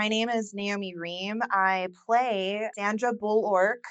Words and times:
My 0.00 0.08
name 0.08 0.30
is 0.30 0.54
Naomi 0.54 0.94
Ream. 0.96 1.42
I 1.50 1.88
play 2.06 2.70
Sandra 2.74 3.12
Bulwark, 3.12 3.84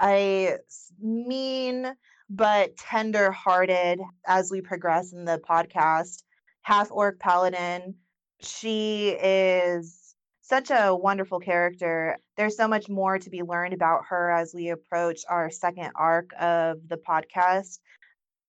a 0.00 0.58
mean 1.02 1.92
but 2.30 2.76
tender 2.76 3.32
hearted 3.32 4.00
as 4.28 4.48
we 4.48 4.60
progress 4.60 5.12
in 5.12 5.24
the 5.24 5.40
podcast, 5.40 6.22
half 6.62 6.92
orc 6.92 7.18
paladin. 7.18 7.96
She 8.40 9.08
is 9.20 10.14
such 10.40 10.70
a 10.70 10.94
wonderful 10.94 11.40
character. 11.40 12.16
There's 12.36 12.56
so 12.56 12.68
much 12.68 12.88
more 12.88 13.18
to 13.18 13.28
be 13.28 13.42
learned 13.42 13.74
about 13.74 14.02
her 14.10 14.30
as 14.30 14.54
we 14.54 14.68
approach 14.68 15.22
our 15.28 15.50
second 15.50 15.90
arc 15.96 16.30
of 16.38 16.78
the 16.86 16.96
podcast. 16.96 17.80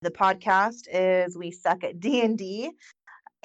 The 0.03 0.11
podcast 0.11 0.85
is 0.93 1.35
We 1.35 1.49
Suck 1.49 1.83
at 1.83 1.99
D&D 1.99 2.73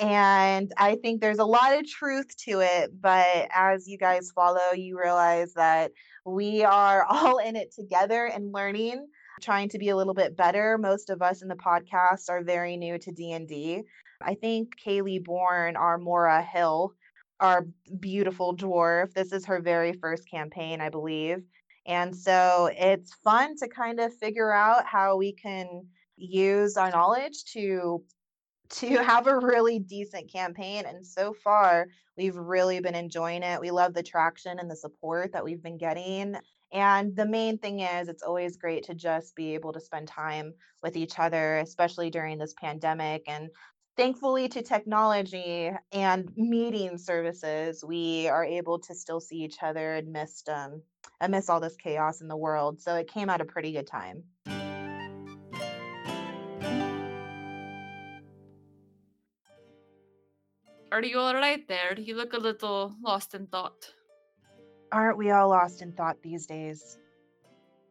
and 0.03 0.73
I 0.77 0.97
think 0.97 1.21
there's 1.21 1.39
a 1.39 1.45
lot 1.45 1.79
of 1.79 1.89
truth 1.89 2.37
to 2.49 2.61
it. 2.61 2.91
But 3.01 3.49
as 3.55 3.87
you 3.87 3.97
guys 3.97 4.33
follow, 4.35 4.73
you 4.75 4.99
realize 5.01 5.55
that 5.55 5.93
we 6.27 6.65
are 6.65 7.05
all 7.09 7.39
in 7.39 7.55
it 7.55 7.73
together 7.73 8.27
and 8.27 8.53
learning, 8.53 9.07
trying 9.41 9.69
to 9.69 9.79
be 9.79 9.91
a 9.91 9.97
little 9.97 10.15
bit 10.15 10.37
better. 10.37 10.77
Most 10.77 11.09
of 11.09 11.23
us 11.23 11.43
in 11.43 11.49
the 11.49 11.55
podcast 11.55 12.29
are 12.29 12.43
very 12.43 12.77
new 12.77 12.99
to 12.99 13.13
D 13.13 13.31
and 13.31 13.47
D. 13.47 13.83
I 14.21 14.35
think 14.35 14.73
Kaylee 14.85 15.23
Bourne, 15.23 15.77
our 15.77 15.99
Mora 15.99 16.43
Hill, 16.43 16.95
our 17.39 17.67
beautiful 18.01 18.57
dwarf. 18.57 19.13
This 19.15 19.33
is 19.33 19.47
her 19.47 19.61
very 19.61 19.93
first 19.93 20.29
campaign, 20.29 20.81
I 20.81 20.89
believe. 20.89 21.45
And 21.87 22.15
so 22.15 22.71
it's 22.77 23.15
fun 23.23 23.57
to 23.59 23.69
kind 23.69 24.01
of 24.01 24.13
figure 24.15 24.53
out 24.53 24.85
how 24.85 25.17
we 25.17 25.33
can 25.33 25.87
use 26.17 26.77
our 26.77 26.91
knowledge 26.91 27.45
to 27.53 28.03
to 28.73 29.03
have 29.03 29.27
a 29.27 29.39
really 29.39 29.79
decent 29.79 30.33
campaign. 30.33 30.85
And 30.87 31.07
so 31.07 31.35
far, 31.45 31.87
we've 32.17 32.37
really 32.37 32.81
been 32.81 32.95
enjoying 32.95 33.43
it. 33.43 33.61
We 33.61 33.71
love 33.71 33.95
the 33.95 34.03
traction 34.03 34.59
and 34.59 34.71
the 34.71 34.77
support 34.77 35.33
that 35.33 35.45
we've 35.45 35.63
been 35.63 35.79
getting. 35.79 36.37
And 36.73 37.15
the 37.15 37.27
main 37.27 37.59
thing 37.59 37.81
is, 37.81 38.09
it's 38.09 38.23
always 38.23 38.57
great 38.57 38.85
to 38.85 38.95
just 38.95 39.37
be 39.37 39.55
able 39.55 39.75
to 39.75 39.81
spend 39.81 40.09
time 40.09 40.55
with 40.83 40.97
each 40.97 41.19
other, 41.19 41.59
especially 41.59 42.09
during 42.09 42.39
this 42.39 42.55
pandemic. 42.55 43.25
And 43.29 43.51
thankfully, 43.97 44.49
to 44.49 44.63
technology 44.63 45.71
and 45.93 46.33
meeting 46.35 46.97
services, 46.97 47.85
we 47.87 48.27
are 48.29 48.45
able 48.45 48.79
to 48.79 48.95
still 48.95 49.21
see 49.21 49.37
each 49.37 49.59
other 49.63 49.97
amidst, 49.97 50.49
um, 50.49 50.81
amidst 51.21 51.51
all 51.51 51.61
this 51.61 51.77
chaos 51.77 52.23
in 52.23 52.29
the 52.29 52.37
world. 52.37 52.81
So 52.81 52.95
it 52.95 53.13
came 53.13 53.29
at 53.29 53.43
a 53.43 53.45
pretty 53.45 53.73
good 53.73 53.87
time. 53.87 54.23
Are 60.93 61.03
you 61.03 61.19
alright 61.19 61.67
there? 61.69 61.99
You 61.99 62.17
look 62.17 62.35
a 62.35 62.39
little 62.39 62.95
lost 63.03 63.35
in 63.35 63.47
thought. 63.47 63.91
Aren't 64.93 65.17
we 65.17 65.31
all 65.31 65.49
lost 65.49 65.81
in 65.81 65.93
thought 65.93 66.19
these 66.23 66.45
days? 66.45 66.99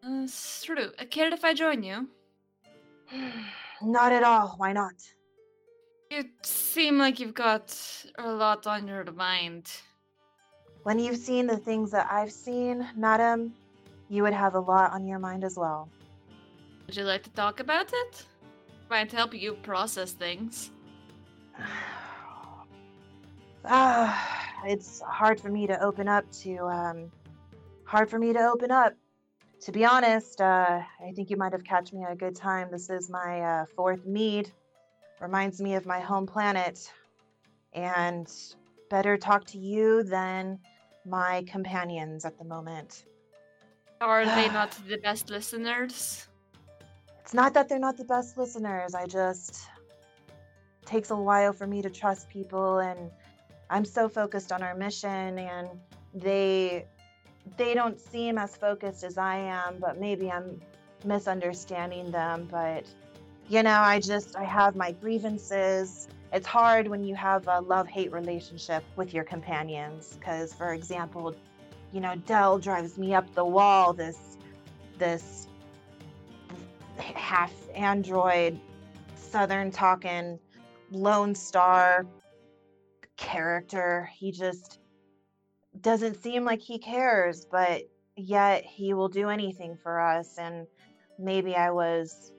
Uh, 0.05 0.27
true. 0.61 0.91
Uh, 0.99 1.05
Cared 1.09 1.33
if 1.33 1.44
I 1.44 1.55
join 1.55 1.81
you? 1.81 2.07
Not 3.81 4.11
at 4.11 4.22
all. 4.22 4.53
Why 4.57 4.72
not? 4.72 4.94
You 6.11 6.25
seem 6.44 7.00
like 7.00 7.19
you've 7.19 7.34
got 7.34 7.75
a 8.19 8.31
lot 8.31 8.67
on 8.67 8.88
your 8.88 9.03
mind. 9.11 9.72
When 10.84 11.00
you've 11.00 11.17
seen 11.17 11.47
the 11.47 11.57
things 11.57 11.90
that 11.91 12.07
I've 12.11 12.31
seen, 12.31 12.88
madam, 12.95 13.56
you 14.09 14.22
would 14.22 14.34
have 14.34 14.53
a 14.53 14.59
lot 14.59 14.91
on 14.91 15.07
your 15.07 15.17
mind 15.17 15.44
as 15.44 15.57
well. 15.57 15.90
Would 16.85 16.95
you 16.95 17.06
like 17.06 17.23
to 17.23 17.31
talk 17.31 17.59
about 17.61 17.91
it? 17.91 18.25
Might 18.91 19.11
help 19.11 19.34
you 19.34 19.53
process 19.63 20.11
things. 20.11 20.69
Ah, 23.66 24.63
it's 24.66 25.01
hard 25.01 25.39
for 25.39 25.49
me 25.49 25.67
to 25.67 25.81
open 25.83 26.07
up 26.07 26.29
to, 26.44 26.57
um, 26.66 27.11
hard 27.85 28.09
for 28.09 28.19
me 28.19 28.33
to 28.33 28.39
open 28.39 28.72
up. 28.72 28.94
To 29.61 29.72
be 29.72 29.85
honest, 29.85 30.41
uh, 30.41 30.81
I 31.05 31.11
think 31.16 31.29
you 31.29 31.38
might 31.38 31.51
have 31.53 31.63
catch 31.63 31.94
me 31.94 32.03
at 32.03 32.11
a 32.11 32.16
good 32.16 32.35
time. 32.35 32.69
This 32.72 32.89
is 32.89 33.09
my 33.09 33.41
uh, 33.41 33.66
fourth 33.75 34.05
mead. 34.05 34.51
Reminds 35.19 35.61
me 35.61 35.75
of 35.75 35.85
my 35.85 35.99
home 35.99 36.25
planet. 36.25 36.91
And 37.73 38.29
better 38.89 39.17
talk 39.17 39.45
to 39.45 39.57
you 39.57 40.03
than 40.03 40.59
my 41.05 41.43
companions 41.47 42.25
at 42.25 42.38
the 42.38 42.43
moment. 42.43 43.05
Are 44.01 44.25
they 44.25 44.49
not 44.53 44.72
the 44.88 44.97
best 44.97 45.29
listeners? 45.29 46.28
It's 47.19 47.33
not 47.33 47.53
that 47.53 47.69
they're 47.69 47.79
not 47.79 47.97
the 47.97 48.03
best 48.03 48.38
listeners. 48.38 48.93
I 48.95 49.05
just 49.05 49.67
takes 50.85 51.11
a 51.11 51.16
while 51.16 51.53
for 51.53 51.67
me 51.67 51.81
to 51.81 51.89
trust 51.89 52.29
people 52.29 52.79
and 52.79 53.11
I'm 53.72 53.86
so 53.86 54.09
focused 54.09 54.52
on 54.52 54.62
our 54.62 54.76
mission 54.76 55.40
and 55.40 55.70
they 56.14 56.86
they 57.58 57.74
don't 57.74 58.00
seem 58.00 58.38
as 58.38 58.56
focused 58.56 59.04
as 59.04 59.18
I 59.18 59.38
am, 59.38 59.80
but 59.80 60.00
maybe 60.00 60.30
I'm 60.30 60.62
misunderstanding 61.06 62.12
them, 62.12 62.48
but 62.52 62.86
you 63.48 63.64
know, 63.64 63.80
I 63.80 64.00
just 64.00 64.36
I 64.36 64.44
have 64.44 64.76
my 64.76 64.92
grievances. 64.92 66.09
It's 66.34 66.46
hard 66.46 66.88
when 66.88 67.04
you 67.04 67.16
have 67.16 67.48
a 67.48 67.62
love-hate 67.62 68.12
relationship 68.12 68.84
with 68.98 69.14
your 69.14 69.24
companions 69.24 70.20
cuz 70.22 70.53
for 70.53 70.74
example, 70.74 71.34
you 71.94 72.02
know, 72.02 72.16
Dell 72.16 72.59
drives 72.59 72.98
me 72.98 73.16
up 73.16 73.34
the 73.36 73.46
wall 73.46 73.94
this 73.94 74.38
this 74.98 75.48
half 76.98 77.53
android 77.74 78.59
southern 79.16 79.72
talking 79.72 80.38
lone 80.92 81.34
star 81.34 82.06
character 83.22 84.09
he 84.14 84.32
just 84.32 84.80
doesn't 85.80 86.22
seem 86.22 86.44
like 86.44 86.59
he 86.59 86.80
cares 86.80 87.46
but 87.46 87.84
yet 88.18 88.66
he 88.66 88.94
will 88.94 89.08
do 89.08 89.30
anything 89.30 89.78
for 89.82 90.00
us 90.02 90.38
and 90.40 90.68
maybe 91.20 91.56
i 91.56 91.70
was 91.70 92.34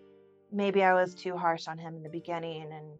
maybe 0.50 0.82
i 0.82 0.92
was 0.92 1.14
too 1.14 1.36
harsh 1.36 1.68
on 1.68 1.78
him 1.78 1.96
in 1.96 2.02
the 2.02 2.10
beginning 2.10 2.70
and 2.72 2.98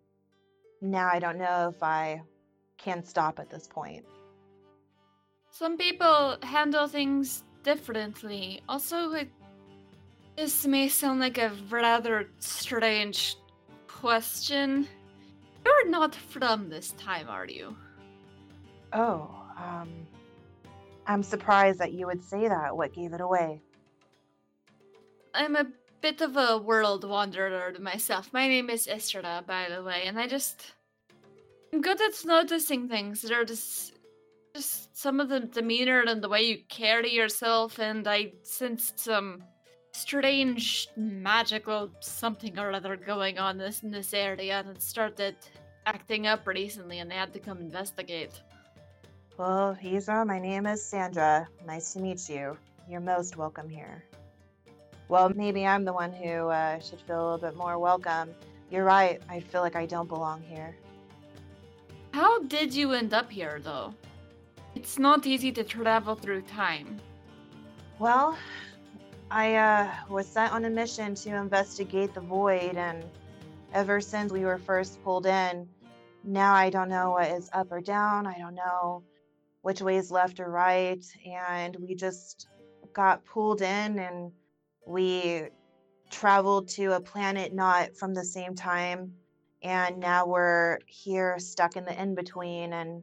now 0.81 1.10
i 1.12 1.19
don't 1.19 1.38
know 1.38 1.72
if 1.75 1.82
i 1.82 2.22
can 2.78 3.04
stop 3.04 3.38
at 3.38 3.50
this 3.50 3.66
point 3.66 4.04
Some 5.53 5.76
people 5.76 6.38
handle 6.43 6.88
things 6.88 7.44
differently. 7.62 8.62
Also, 8.70 9.12
it, 9.12 9.28
this 10.34 10.66
may 10.66 10.88
sound 10.88 11.20
like 11.20 11.37
a 11.37 11.53
rather 11.69 12.31
strange 12.38 13.37
question. 13.87 14.88
You're 15.64 15.88
not 15.88 16.14
from 16.14 16.68
this 16.68 16.92
time, 16.92 17.28
are 17.28 17.46
you? 17.46 17.76
oh 18.94 19.30
um 19.56 19.88
i'm 21.06 21.22
surprised 21.22 21.78
that 21.78 21.94
you 21.94 22.06
would 22.06 22.22
say 22.22 22.46
that 22.46 22.76
what 22.76 22.92
gave 22.92 23.14
it 23.14 23.22
away 23.22 23.58
I'm 25.34 25.56
a 25.56 25.66
bit 26.00 26.20
of 26.20 26.36
a 26.36 26.58
world 26.58 27.08
wanderer 27.08 27.72
myself. 27.80 28.32
My 28.32 28.48
name 28.48 28.68
is 28.68 28.86
Estrada, 28.86 29.42
by 29.46 29.68
the 29.70 29.82
way, 29.82 30.02
and 30.04 30.18
I 30.18 30.26
just 30.26 30.74
I'm 31.72 31.80
good 31.80 32.00
at 32.02 32.24
noticing 32.24 32.88
things. 32.88 33.22
There 33.22 33.40
are 33.40 33.44
just 33.44 33.94
just 34.54 34.94
some 34.96 35.20
of 35.20 35.30
the 35.30 35.40
demeanor 35.40 36.02
and 36.02 36.22
the 36.22 36.28
way 36.28 36.42
you 36.42 36.58
carry 36.69 37.12
yourself, 37.14 37.78
and 37.78 38.06
I 38.06 38.32
sensed 38.42 38.98
some 38.98 39.44
strange 39.92 40.88
magical 40.96 41.90
something 42.00 42.58
or 42.58 42.72
other 42.72 42.96
going 42.96 43.38
on 43.38 43.58
this 43.58 43.82
in 43.82 43.90
this 43.90 44.14
area, 44.14 44.58
and 44.60 44.68
it 44.70 44.82
started 44.82 45.36
acting 45.86 46.26
up 46.26 46.46
recently, 46.46 46.98
and 46.98 47.12
I 47.12 47.16
had 47.16 47.32
to 47.34 47.40
come 47.40 47.58
investigate. 47.58 48.40
well 49.38 49.76
Heza, 49.82 50.26
my 50.26 50.38
name 50.38 50.66
is 50.66 50.84
sandra. 50.84 51.48
Nice 51.66 51.92
to 51.92 52.00
meet 52.00 52.28
you. 52.28 52.56
You're 52.88 53.00
most 53.00 53.36
welcome 53.36 53.68
here. 53.68 54.04
Well 55.08 55.30
maybe 55.30 55.66
i'm 55.66 55.84
the 55.84 55.92
one 55.92 56.12
who 56.12 56.48
uh, 56.48 56.78
should 56.80 57.00
feel 57.00 57.20
a 57.20 57.24
little 57.24 57.50
bit 57.50 57.56
more 57.56 57.78
welcome. 57.78 58.30
You're 58.70 58.84
right. 58.84 59.20
I 59.28 59.40
feel 59.40 59.60
like 59.60 59.76
i 59.76 59.86
don't 59.86 60.08
belong 60.08 60.42
here. 60.42 60.74
How 62.12 62.42
did 62.42 62.74
you 62.74 62.92
end 62.92 63.14
up 63.14 63.30
here, 63.30 63.58
though? 63.62 63.94
It's 64.74 64.98
not 64.98 65.26
easy 65.26 65.50
to 65.52 65.64
travel 65.64 66.14
through 66.14 66.42
time. 66.42 67.00
Well, 67.98 68.36
I 69.34 69.55
uh, 69.55 69.90
was 70.11 70.26
sent 70.26 70.52
on 70.52 70.67
a 70.67 70.70
mission 70.70 71.14
to 71.14 71.37
investigate 71.37 72.12
the 72.12 72.20
void, 72.20 72.76
and 72.76 73.02
ever 73.73 73.99
since 73.99 74.31
we 74.31 74.44
were 74.44 74.58
first 74.58 75.02
pulled 75.02 75.25
in, 75.25 75.67
now 76.23 76.52
I 76.52 76.69
don't 76.69 76.90
know 76.90 77.12
what 77.12 77.31
is 77.31 77.49
up 77.55 77.73
or 77.73 77.81
down. 77.81 78.26
I 78.26 78.37
don't 78.37 78.55
know 78.55 79.02
which 79.62 79.81
way 79.81 79.96
is 79.96 80.11
left 80.11 80.38
or 80.38 80.50
right. 80.50 81.02
And 81.25 81.75
we 81.76 81.94
just 81.94 82.49
got 82.93 83.25
pulled 83.25 83.62
in 83.62 83.99
and 83.99 84.32
we 84.87 85.44
traveled 86.11 86.69
to 86.69 86.93
a 86.93 87.00
planet 87.00 87.55
not 87.55 87.96
from 87.96 88.12
the 88.12 88.25
same 88.25 88.55
time. 88.55 89.14
And 89.62 89.99
now 89.99 90.26
we're 90.26 90.78
here 90.85 91.38
stuck 91.38 91.76
in 91.76 91.87
the 91.87 91.99
in 92.00 92.14
between 92.14 92.75
and 92.75 93.02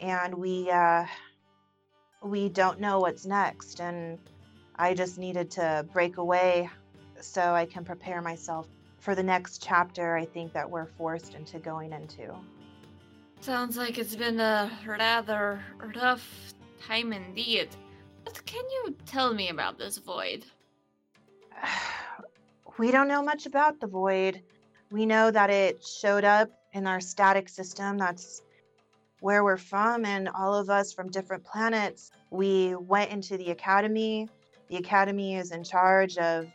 and 0.00 0.34
we 0.34 0.68
uh 0.72 1.06
we 2.24 2.48
don't 2.48 2.80
know 2.80 2.98
what's 2.98 3.26
next 3.26 3.80
and 3.80 4.18
I 4.76 4.94
just 4.94 5.18
needed 5.18 5.50
to 5.52 5.86
break 5.92 6.16
away 6.16 6.68
so 7.20 7.54
I 7.54 7.64
can 7.64 7.84
prepare 7.84 8.20
myself 8.20 8.66
for 8.98 9.14
the 9.14 9.22
next 9.22 9.62
chapter 9.62 10.16
I 10.16 10.24
think 10.24 10.52
that 10.52 10.68
we're 10.68 10.86
forced 10.86 11.34
into 11.34 11.58
going 11.58 11.92
into. 11.92 12.34
Sounds 13.40 13.76
like 13.76 13.98
it's 13.98 14.16
been 14.16 14.40
a 14.40 14.70
rather 14.86 15.60
rough 15.94 16.54
time 16.86 17.12
indeed. 17.12 17.68
What 18.24 18.44
can 18.46 18.64
you 18.70 18.96
tell 19.06 19.34
me 19.34 19.50
about 19.50 19.78
this 19.78 19.98
void? 19.98 20.46
we 22.78 22.90
don't 22.90 23.08
know 23.08 23.22
much 23.22 23.46
about 23.46 23.80
the 23.80 23.86
void. 23.86 24.40
We 24.90 25.06
know 25.06 25.30
that 25.30 25.50
it 25.50 25.84
showed 25.84 26.24
up 26.24 26.50
in 26.72 26.86
our 26.86 27.00
static 27.00 27.48
system. 27.48 27.98
That's 27.98 28.42
where 29.20 29.44
we're 29.44 29.56
from, 29.56 30.04
and 30.04 30.28
all 30.28 30.54
of 30.54 30.70
us 30.70 30.92
from 30.92 31.10
different 31.10 31.44
planets. 31.44 32.10
We 32.30 32.74
went 32.74 33.10
into 33.10 33.36
the 33.36 33.50
academy. 33.50 34.28
The 34.68 34.76
academy 34.76 35.36
is 35.36 35.52
in 35.52 35.62
charge 35.64 36.16
of, 36.18 36.46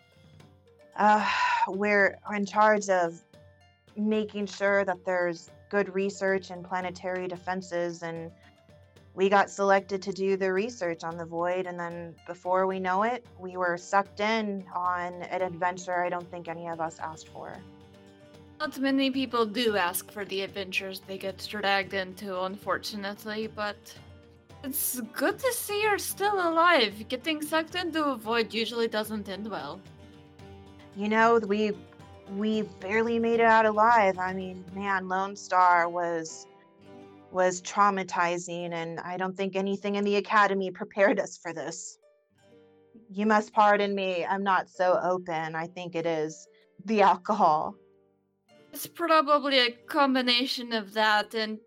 uh, 0.96 1.26
we're 1.68 2.18
in 2.36 2.46
charge 2.46 2.90
of 2.90 3.22
making 3.96 4.48
sure 4.48 4.86
that 4.86 5.06
there's 5.06 5.50
good 5.70 5.94
research 5.94 6.52
in 6.52 6.64
planetary 6.64 7.28
defenses 7.28 8.02
and 8.02 8.32
we 9.14 9.30
got 9.30 9.50
selected 9.50 10.02
to 10.02 10.12
do 10.12 10.38
the 10.38 10.52
research 10.52 11.04
on 11.04 11.18
the 11.18 11.26
void 11.26 11.68
and 11.68 11.80
then 11.80 12.16
before 12.26 12.66
we 12.68 12.80
know 12.80 13.04
it 13.04 13.26
we 13.38 13.58
were 13.58 13.78
sucked 13.78 14.20
in 14.20 14.66
on 14.74 15.22
an 15.24 15.42
adventure 15.42 16.04
i 16.04 16.10
don't 16.10 16.30
think 16.32 16.48
any 16.48 16.68
of 16.68 16.80
us 16.80 17.00
asked 17.00 17.30
for. 17.30 17.56
Not 18.60 18.78
many 18.80 19.10
people 19.10 19.46
do 19.46 19.78
ask 19.78 20.12
for 20.12 20.26
the 20.26 20.42
adventures 20.42 21.02
they 21.08 21.18
get 21.18 21.46
dragged 21.50 21.94
into 21.94 22.42
unfortunately 22.42 23.48
but 23.48 23.94
it's 24.64 25.00
good 25.14 25.40
to 25.40 25.54
see 25.54 25.82
you're 25.82 25.98
still 25.98 26.50
alive 26.50 26.94
getting 27.08 27.42
sucked 27.42 27.76
into 27.76 28.04
a 28.06 28.18
void 28.18 28.54
usually 28.54 28.88
doesn't 28.88 29.30
end 29.30 29.50
well 29.50 29.80
you 30.96 31.08
know 31.08 31.40
we 31.48 31.74
we 32.36 32.62
barely 32.80 33.20
made 33.20 33.40
it 33.40 33.46
out 33.46 33.66
alive. 33.66 34.18
I 34.18 34.34
mean, 34.34 34.64
man, 34.74 35.08
Lone 35.08 35.36
Star 35.36 35.90
was 35.90 36.46
was 37.32 37.62
traumatizing 37.62 38.74
and 38.74 39.00
I 39.02 39.16
don't 39.16 39.38
think 39.38 39.56
anything 39.56 39.96
in 39.96 40.04
the 40.04 40.16
academy 40.16 40.72
prepared 40.72 41.20
us 41.20 41.38
for 41.38 41.54
this. 41.54 42.00
You 43.12 43.28
must 43.28 43.54
pardon 43.54 43.94
me. 43.94 44.26
I'm 44.26 44.44
not 44.44 44.68
so 44.68 45.00
open. 45.04 45.56
I 45.56 45.68
think 45.68 45.96
it 45.96 46.08
is 46.08 46.48
the 46.86 47.02
alcohol. 47.02 47.76
It's 48.74 48.88
probably 48.88 49.60
a 49.60 49.72
combination 49.88 50.74
of 50.74 50.94
that 50.94 51.36
and 51.36 51.60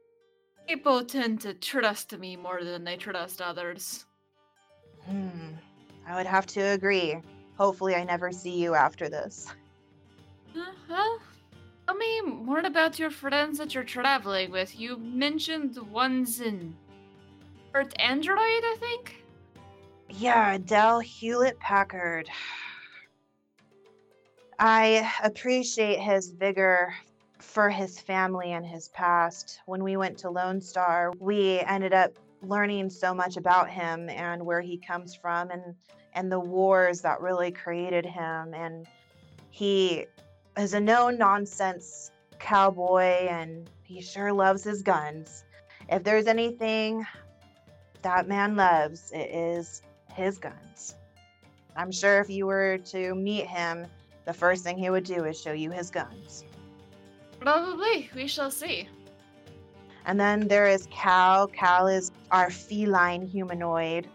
people 0.72 1.04
tend 1.04 1.38
to 1.38 1.52
trust 1.52 2.18
me 2.18 2.34
more 2.34 2.64
than 2.64 2.82
they 2.82 2.96
trust 2.96 3.42
others. 3.42 4.06
Hmm. 5.06 5.50
I 6.06 6.16
would 6.16 6.24
have 6.24 6.46
to 6.46 6.60
agree. 6.60 7.20
Hopefully 7.58 7.94
I 7.94 8.04
never 8.04 8.32
see 8.32 8.56
you 8.56 8.74
after 8.74 9.10
this. 9.10 9.48
Uh, 10.56 10.64
well, 10.88 11.18
tell 11.86 11.96
me 11.96 12.22
more 12.22 12.60
about 12.60 12.98
your 12.98 13.10
friends 13.10 13.58
that 13.58 13.74
you're 13.74 13.84
traveling 13.84 14.50
with. 14.50 14.78
You 14.80 14.96
mentioned 14.96 15.76
one's 15.76 16.40
in 16.40 16.74
Earth 17.74 17.92
Android, 17.98 18.38
I 18.38 18.76
think? 18.80 19.22
Yeah, 20.08 20.56
Dell 20.56 21.00
Hewlett 21.00 21.58
Packard. 21.60 22.30
I 24.58 25.12
appreciate 25.22 25.98
his 25.98 26.30
vigor 26.30 26.94
for 27.42 27.68
his 27.68 27.98
family 27.98 28.52
and 28.52 28.64
his 28.64 28.88
past. 28.88 29.60
When 29.66 29.82
we 29.82 29.96
went 29.96 30.16
to 30.18 30.30
Lone 30.30 30.60
Star, 30.60 31.12
we 31.18 31.60
ended 31.60 31.92
up 31.92 32.12
learning 32.40 32.90
so 32.90 33.12
much 33.12 33.36
about 33.36 33.68
him 33.68 34.08
and 34.08 34.44
where 34.44 34.60
he 34.60 34.78
comes 34.78 35.14
from 35.14 35.50
and 35.50 35.74
and 36.14 36.30
the 36.30 36.40
wars 36.40 37.00
that 37.00 37.20
really 37.20 37.50
created 37.50 38.04
him 38.04 38.52
and 38.52 38.86
he 39.50 40.04
is 40.58 40.74
a 40.74 40.80
no 40.80 41.08
nonsense 41.08 42.10
cowboy 42.38 43.26
and 43.28 43.70
he 43.82 44.02
sure 44.02 44.32
loves 44.32 44.62
his 44.62 44.82
guns. 44.82 45.44
If 45.88 46.04
there's 46.04 46.26
anything 46.26 47.06
that 48.02 48.28
man 48.28 48.56
loves, 48.56 49.10
it 49.12 49.30
is 49.30 49.82
his 50.12 50.38
guns. 50.38 50.96
I'm 51.76 51.92
sure 51.92 52.20
if 52.20 52.28
you 52.28 52.46
were 52.46 52.78
to 52.86 53.14
meet 53.14 53.46
him, 53.46 53.86
the 54.26 54.32
first 54.34 54.64
thing 54.64 54.76
he 54.76 54.90
would 54.90 55.04
do 55.04 55.24
is 55.24 55.40
show 55.40 55.52
you 55.52 55.70
his 55.70 55.90
guns. 55.90 56.44
Probably. 57.42 58.08
We 58.14 58.26
shall 58.26 58.50
see. 58.50 58.88
And 60.04 60.18
then 60.18 60.48
there 60.48 60.66
is 60.66 60.88
Cal. 60.90 61.46
Cal 61.48 61.86
is 61.86 62.10
our 62.30 62.50
feline 62.50 63.26
humanoid. 63.26 64.08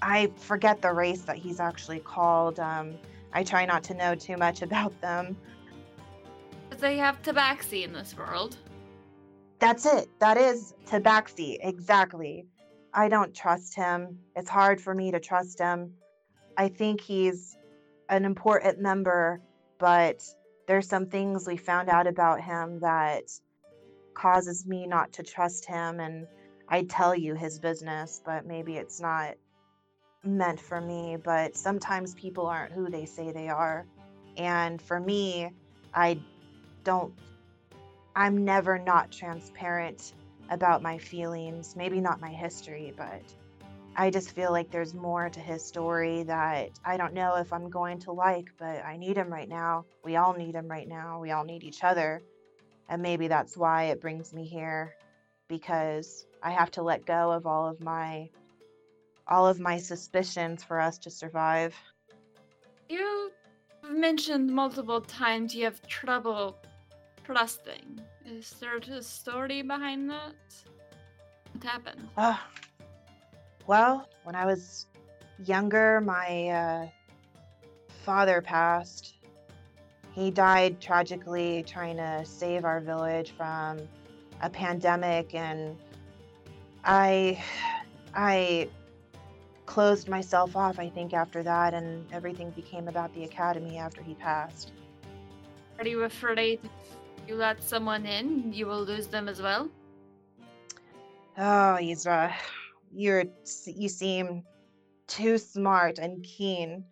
I 0.00 0.30
forget 0.36 0.82
the 0.82 0.92
race 0.92 1.22
that 1.22 1.36
he's 1.36 1.60
actually 1.60 2.00
called. 2.00 2.58
Um, 2.60 2.94
I 3.32 3.44
try 3.44 3.64
not 3.64 3.82
to 3.84 3.94
know 3.94 4.14
too 4.14 4.36
much 4.36 4.62
about 4.62 4.98
them. 5.00 5.36
But 6.68 6.80
they 6.80 6.96
have 6.96 7.22
tabaxi 7.22 7.84
in 7.84 7.92
this 7.92 8.16
world. 8.16 8.56
That's 9.58 9.86
it. 9.86 10.08
That 10.18 10.36
is 10.36 10.74
tabaxi. 10.86 11.58
Exactly. 11.60 12.46
I 12.94 13.08
don't 13.08 13.34
trust 13.34 13.74
him. 13.74 14.18
It's 14.36 14.50
hard 14.50 14.80
for 14.80 14.94
me 14.94 15.12
to 15.12 15.20
trust 15.20 15.58
him. 15.58 15.92
I 16.56 16.68
think 16.68 17.00
he's 17.00 17.56
an 18.08 18.24
important 18.24 18.80
member, 18.80 19.40
but 19.78 20.22
there's 20.66 20.88
some 20.88 21.06
things 21.06 21.46
we 21.46 21.56
found 21.56 21.88
out 21.88 22.06
about 22.06 22.40
him 22.40 22.80
that 22.80 23.24
causes 24.14 24.66
me 24.66 24.86
not 24.86 25.12
to 25.14 25.22
trust 25.22 25.64
him 25.66 26.00
and 26.00 26.26
I 26.68 26.84
tell 26.84 27.14
you 27.14 27.34
his 27.34 27.58
business, 27.58 28.22
but 28.24 28.46
maybe 28.46 28.76
it's 28.76 29.00
not 29.00 29.34
meant 30.24 30.60
for 30.60 30.80
me, 30.80 31.16
but 31.22 31.56
sometimes 31.56 32.14
people 32.14 32.46
aren't 32.46 32.72
who 32.72 32.88
they 32.88 33.04
say 33.04 33.32
they 33.32 33.48
are. 33.48 33.84
And 34.36 34.80
for 34.80 34.98
me, 34.98 35.50
I 35.92 36.18
don't, 36.84 37.12
I'm 38.16 38.44
never 38.44 38.78
not 38.78 39.10
transparent 39.10 40.14
about 40.50 40.82
my 40.82 40.98
feelings, 40.98 41.74
maybe 41.76 42.00
not 42.00 42.20
my 42.20 42.30
history, 42.30 42.94
but 42.96 43.22
I 43.94 44.10
just 44.10 44.34
feel 44.34 44.52
like 44.52 44.70
there's 44.70 44.94
more 44.94 45.28
to 45.28 45.40
his 45.40 45.64
story 45.64 46.22
that 46.24 46.70
I 46.84 46.96
don't 46.96 47.12
know 47.12 47.36
if 47.36 47.52
I'm 47.52 47.68
going 47.68 47.98
to 48.00 48.12
like, 48.12 48.50
but 48.58 48.84
I 48.84 48.96
need 48.96 49.16
him 49.16 49.30
right 49.30 49.48
now. 49.48 49.84
We 50.02 50.16
all 50.16 50.32
need 50.32 50.54
him 50.54 50.66
right 50.66 50.88
now. 50.88 51.20
We 51.20 51.30
all 51.30 51.44
need 51.44 51.62
each 51.62 51.84
other. 51.84 52.22
And 52.88 53.02
maybe 53.02 53.28
that's 53.28 53.56
why 53.56 53.84
it 53.84 54.00
brings 54.00 54.32
me 54.32 54.44
here 54.46 54.94
because 55.48 56.26
I 56.42 56.50
have 56.50 56.70
to 56.72 56.82
let 56.82 57.04
go 57.04 57.30
of 57.30 57.46
all 57.46 57.68
of 57.68 57.80
my 57.80 58.30
all 59.28 59.46
of 59.46 59.60
my 59.60 59.78
suspicions 59.78 60.64
for 60.64 60.80
us 60.80 60.98
to 60.98 61.10
survive. 61.10 61.74
You 62.88 63.30
mentioned 63.88 64.50
multiple 64.50 65.00
times 65.00 65.54
you 65.54 65.64
have 65.64 65.80
trouble 65.86 66.56
trusting. 67.24 68.00
Is 68.26 68.50
there 68.60 68.78
a 68.78 69.02
story 69.02 69.62
behind 69.62 70.10
that? 70.10 70.34
What 71.52 71.64
happened? 71.64 72.08
Uh, 72.16 72.36
well, 73.66 74.08
when 74.24 74.34
I 74.34 74.46
was 74.46 74.86
younger, 75.44 76.00
my 76.00 76.48
uh, 76.48 76.86
father 78.04 78.40
passed. 78.42 79.14
He 80.12 80.30
died 80.30 80.80
tragically 80.80 81.64
trying 81.66 81.96
to 81.96 82.24
save 82.24 82.64
our 82.64 82.80
village 82.80 83.32
from 83.36 83.80
a 84.42 84.50
pandemic, 84.50 85.34
and 85.34 85.76
I, 86.84 87.42
I 88.14 88.68
closed 89.66 90.08
myself 90.08 90.54
off, 90.54 90.78
I 90.78 90.90
think, 90.90 91.14
after 91.14 91.42
that, 91.42 91.72
and 91.72 92.04
everything 92.12 92.50
became 92.50 92.88
about 92.88 93.14
the 93.14 93.24
academy 93.24 93.78
after 93.78 94.02
he 94.02 94.14
passed. 94.14 94.72
Are 95.78 95.86
you 95.86 96.02
afraid 96.02 96.60
if 96.62 97.28
you 97.28 97.36
let 97.36 97.62
someone 97.62 98.04
in, 98.04 98.52
you 98.52 98.66
will 98.66 98.82
lose 98.82 99.06
them 99.06 99.28
as 99.28 99.40
well? 99.40 99.70
Oh, 101.38 101.78
Isra, 101.80 102.34
you're 102.94 103.24
you 103.66 103.88
seem 103.88 104.44
too 105.06 105.38
smart 105.38 105.98
and 105.98 106.22
keen 106.22 106.84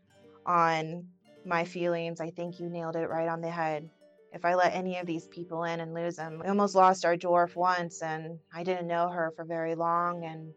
on 0.46 1.06
my 1.44 1.64
feelings. 1.64 2.20
I 2.20 2.30
think 2.30 2.58
you 2.58 2.68
nailed 2.68 2.96
it 2.96 3.08
right 3.08 3.28
on 3.28 3.40
the 3.40 3.50
head. 3.50 3.88
If 4.32 4.44
I 4.44 4.54
let 4.54 4.74
any 4.74 4.98
of 4.98 5.06
these 5.06 5.26
people 5.28 5.64
in 5.64 5.80
and 5.80 5.92
lose 5.92 6.16
them, 6.16 6.40
we 6.42 6.48
almost 6.48 6.74
lost 6.74 7.04
our 7.04 7.16
dwarf 7.16 7.56
once, 7.56 8.00
and 8.02 8.38
I 8.54 8.62
didn't 8.62 8.86
know 8.86 9.08
her 9.08 9.32
for 9.34 9.44
very 9.44 9.74
long, 9.74 10.24
and 10.24 10.54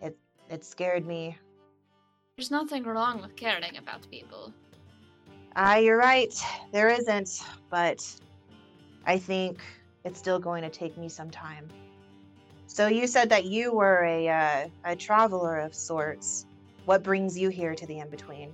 it 0.00 0.16
it 0.48 0.64
scared 0.64 1.06
me. 1.06 1.36
There's 2.36 2.50
nothing 2.50 2.84
wrong 2.84 3.20
with 3.20 3.36
caring 3.36 3.76
about 3.76 4.08
people. 4.10 4.52
Ah, 5.56 5.76
you're 5.76 5.96
right. 5.96 6.34
There 6.72 6.88
isn't, 6.88 7.40
but 7.70 8.04
I 9.06 9.18
think 9.18 9.62
it's 10.04 10.18
still 10.18 10.38
going 10.38 10.62
to 10.62 10.70
take 10.70 10.98
me 10.98 11.08
some 11.08 11.30
time. 11.30 11.68
So 12.74 12.88
you 12.88 13.06
said 13.06 13.28
that 13.28 13.44
you 13.44 13.72
were 13.72 14.02
a 14.02 14.28
uh, 14.28 14.68
a 14.84 14.96
traveler 14.96 15.60
of 15.60 15.72
sorts. 15.76 16.44
What 16.86 17.04
brings 17.04 17.38
you 17.38 17.48
here 17.48 17.72
to 17.72 17.86
the 17.86 18.00
in 18.00 18.10
between? 18.10 18.50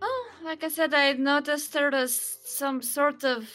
Oh, 0.00 0.26
like 0.44 0.62
I 0.62 0.68
said, 0.68 0.94
I 0.94 1.12
noticed 1.14 1.72
there 1.72 1.90
was 1.90 2.14
some 2.44 2.80
sort 2.80 3.24
of 3.24 3.50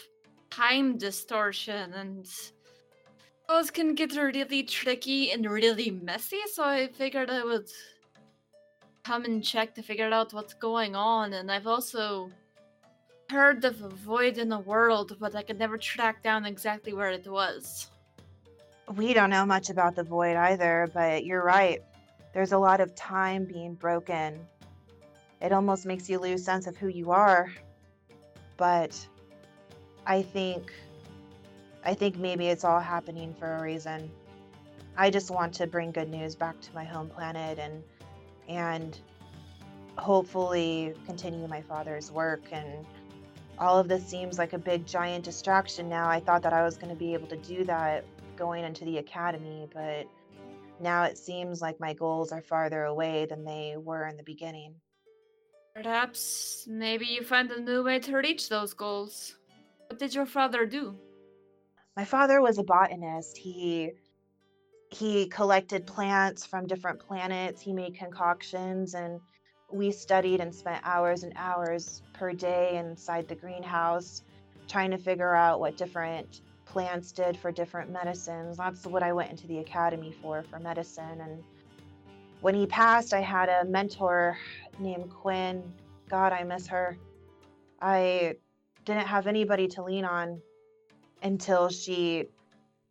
time 0.49 0.97
distortion, 0.97 1.93
and 1.93 2.27
those 3.47 3.71
can 3.71 3.95
get 3.95 4.13
really 4.13 4.63
tricky 4.63 5.31
and 5.31 5.49
really 5.49 5.89
messy. 5.89 6.41
So 6.51 6.65
I 6.65 6.89
figured 6.89 7.29
I 7.29 7.45
would 7.45 7.69
come 9.05 9.23
and 9.23 9.41
check 9.41 9.73
to 9.75 9.81
figure 9.83 10.11
out 10.11 10.33
what's 10.33 10.53
going 10.53 10.97
on. 10.97 11.31
And 11.31 11.49
I've 11.49 11.67
also 11.67 12.29
heard 13.29 13.63
of 13.63 13.81
a 13.83 13.87
void 13.87 14.37
in 14.37 14.49
the 14.49 14.59
world, 14.59 15.15
but 15.17 15.33
I 15.33 15.43
could 15.43 15.59
never 15.59 15.77
track 15.77 16.21
down 16.23 16.45
exactly 16.45 16.91
where 16.91 17.11
it 17.11 17.25
was. 17.25 17.87
We 18.95 19.13
don't 19.13 19.29
know 19.29 19.45
much 19.45 19.69
about 19.69 19.95
the 19.95 20.03
void 20.03 20.35
either, 20.35 20.89
but 20.93 21.25
you're 21.25 21.43
right. 21.43 21.81
There's 22.33 22.51
a 22.51 22.57
lot 22.57 22.81
of 22.81 22.93
time 22.95 23.45
being 23.45 23.75
broken. 23.75 24.39
It 25.41 25.51
almost 25.51 25.85
makes 25.85 26.09
you 26.09 26.19
lose 26.19 26.43
sense 26.43 26.67
of 26.67 26.75
who 26.75 26.87
you 26.87 27.11
are. 27.11 27.49
But 28.57 29.07
I 30.05 30.21
think 30.21 30.71
I 31.85 31.93
think 31.93 32.17
maybe 32.17 32.47
it's 32.47 32.63
all 32.63 32.79
happening 32.79 33.33
for 33.37 33.57
a 33.57 33.61
reason. 33.61 34.09
I 34.95 35.09
just 35.09 35.31
want 35.31 35.53
to 35.55 35.67
bring 35.67 35.91
good 35.91 36.09
news 36.09 36.35
back 36.35 36.59
to 36.61 36.73
my 36.73 36.83
home 36.83 37.09
planet 37.09 37.59
and 37.59 37.83
and 38.47 38.97
hopefully 39.97 40.93
continue 41.05 41.47
my 41.47 41.61
father's 41.61 42.11
work 42.11 42.41
and 42.51 42.85
all 43.59 43.77
of 43.77 43.87
this 43.87 44.05
seems 44.05 44.37
like 44.37 44.53
a 44.53 44.57
big 44.57 44.85
giant 44.85 45.23
distraction 45.23 45.87
now. 45.87 46.09
I 46.09 46.19
thought 46.19 46.41
that 46.41 46.53
I 46.53 46.63
was 46.63 46.75
going 46.75 46.89
to 46.89 46.95
be 46.95 47.13
able 47.13 47.27
to 47.27 47.37
do 47.37 47.63
that 47.65 48.03
going 48.35 48.63
into 48.63 48.85
the 48.85 48.97
academy, 48.97 49.67
but 49.73 50.07
now 50.79 51.03
it 51.03 51.17
seems 51.17 51.61
like 51.61 51.79
my 51.79 51.93
goals 51.93 52.31
are 52.31 52.41
farther 52.41 52.83
away 52.83 53.25
than 53.25 53.43
they 53.43 53.75
were 53.77 54.07
in 54.07 54.17
the 54.17 54.23
beginning. 54.23 54.75
Perhaps 55.75 56.65
maybe 56.67 57.05
you 57.05 57.23
find 57.23 57.49
a 57.51 57.59
new 57.59 57.83
way 57.83 57.99
to 57.99 58.15
reach 58.15 58.49
those 58.49 58.73
goals. 58.73 59.37
What 59.87 59.99
did 59.99 60.13
your 60.13 60.25
father 60.25 60.65
do? 60.65 60.95
My 61.95 62.05
father 62.05 62.41
was 62.41 62.57
a 62.57 62.63
botanist. 62.63 63.37
He 63.37 63.91
he 64.89 65.27
collected 65.27 65.87
plants 65.87 66.45
from 66.45 66.67
different 66.67 66.99
planets. 66.99 67.61
He 67.61 67.73
made 67.73 67.97
concoctions 67.97 68.93
and 68.93 69.19
we 69.71 69.91
studied 69.91 70.39
and 70.39 70.53
spent 70.53 70.81
hours 70.83 71.23
and 71.23 71.33
hours 71.35 72.03
per 72.13 72.31
day 72.31 72.77
inside 72.77 73.27
the 73.27 73.35
greenhouse 73.35 74.21
trying 74.67 74.91
to 74.91 74.97
figure 74.97 75.33
out 75.33 75.59
what 75.59 75.77
different 75.77 76.41
plants 76.73 77.11
did 77.11 77.37
for 77.37 77.51
different 77.51 77.91
medicines. 77.91 78.57
That's 78.57 78.87
what 78.87 79.03
I 79.03 79.13
went 79.13 79.29
into 79.29 79.45
the 79.45 79.59
academy 79.59 80.11
for, 80.23 80.41
for 80.41 80.57
medicine. 80.57 81.21
And 81.21 81.43
when 82.41 82.55
he 82.55 82.65
passed, 82.65 83.13
I 83.13 83.21
had 83.21 83.47
a 83.47 83.63
mentor 83.65 84.35
named 84.79 85.11
Quinn. 85.11 85.63
God, 86.09 86.33
I 86.33 86.43
miss 86.43 86.65
her. 86.67 86.97
I 87.79 88.37
didn't 88.85 89.05
have 89.05 89.27
anybody 89.27 89.67
to 89.67 89.83
lean 89.83 90.03
on 90.03 90.41
until 91.21 91.69
she 91.69 92.25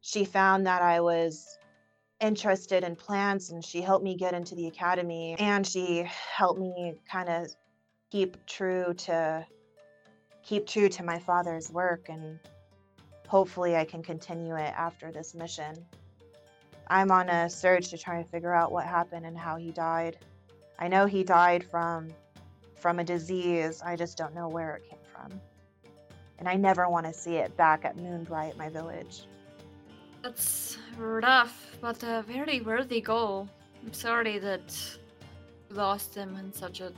she 0.00 0.24
found 0.24 0.66
that 0.66 0.80
I 0.80 1.00
was 1.00 1.58
interested 2.20 2.84
in 2.84 2.94
plants 2.94 3.50
and 3.50 3.64
she 3.64 3.80
helped 3.80 4.04
me 4.04 4.16
get 4.16 4.32
into 4.32 4.54
the 4.54 4.68
academy 4.68 5.34
and 5.38 5.66
she 5.66 6.04
helped 6.08 6.60
me 6.60 6.94
kind 7.10 7.28
of 7.28 7.48
keep 8.10 8.46
true 8.46 8.94
to 8.94 9.44
keep 10.42 10.66
true 10.66 10.88
to 10.88 11.02
my 11.02 11.18
father's 11.18 11.70
work 11.70 12.08
and 12.08 12.38
hopefully 13.32 13.76
I 13.76 13.86
can 13.86 14.02
continue 14.02 14.56
it 14.56 14.74
after 14.76 15.10
this 15.10 15.34
mission. 15.34 15.74
I'm 16.88 17.10
on 17.10 17.30
a 17.30 17.48
search 17.48 17.88
to 17.88 17.96
try 17.96 18.16
and 18.18 18.28
figure 18.28 18.52
out 18.52 18.70
what 18.70 18.84
happened 18.84 19.24
and 19.24 19.38
how 19.38 19.56
he 19.56 19.70
died. 19.70 20.18
I 20.78 20.86
know 20.86 21.06
he 21.06 21.24
died 21.24 21.64
from 21.64 22.10
from 22.76 22.98
a 22.98 23.04
disease. 23.04 23.80
I 23.82 23.96
just 23.96 24.18
don't 24.18 24.34
know 24.34 24.48
where 24.48 24.76
it 24.76 24.82
came 24.90 25.04
from. 25.14 25.40
And 26.38 26.46
I 26.46 26.56
never 26.56 26.90
want 26.90 27.06
to 27.06 27.14
see 27.14 27.36
it 27.36 27.56
back 27.56 27.86
at 27.86 27.96
Moonbright, 27.96 28.58
my 28.58 28.68
village. 28.68 29.24
That's 30.22 30.76
rough, 30.98 31.56
but 31.80 32.02
a 32.02 32.22
very 32.28 32.60
worthy 32.60 33.00
goal. 33.00 33.48
I'm 33.82 33.94
sorry 33.94 34.38
that 34.40 34.68
you 35.70 35.76
lost 35.76 36.14
him 36.14 36.36
in 36.36 36.52
such 36.52 36.82
a 36.82 36.92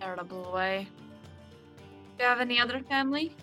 terrible 0.00 0.50
way. 0.54 0.88
Do 2.16 2.24
you 2.24 2.30
have 2.30 2.40
any 2.40 2.58
other 2.58 2.80
family? 2.88 3.36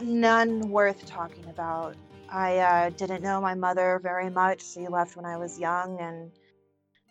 None 0.00 0.68
worth 0.70 1.06
talking 1.06 1.48
about. 1.48 1.96
I 2.28 2.58
uh, 2.58 2.90
didn't 2.90 3.22
know 3.22 3.40
my 3.40 3.54
mother 3.54 4.00
very 4.02 4.30
much. 4.30 4.62
She 4.62 4.88
left 4.88 5.16
when 5.16 5.24
I 5.24 5.36
was 5.36 5.58
young, 5.58 5.98
and 6.00 6.30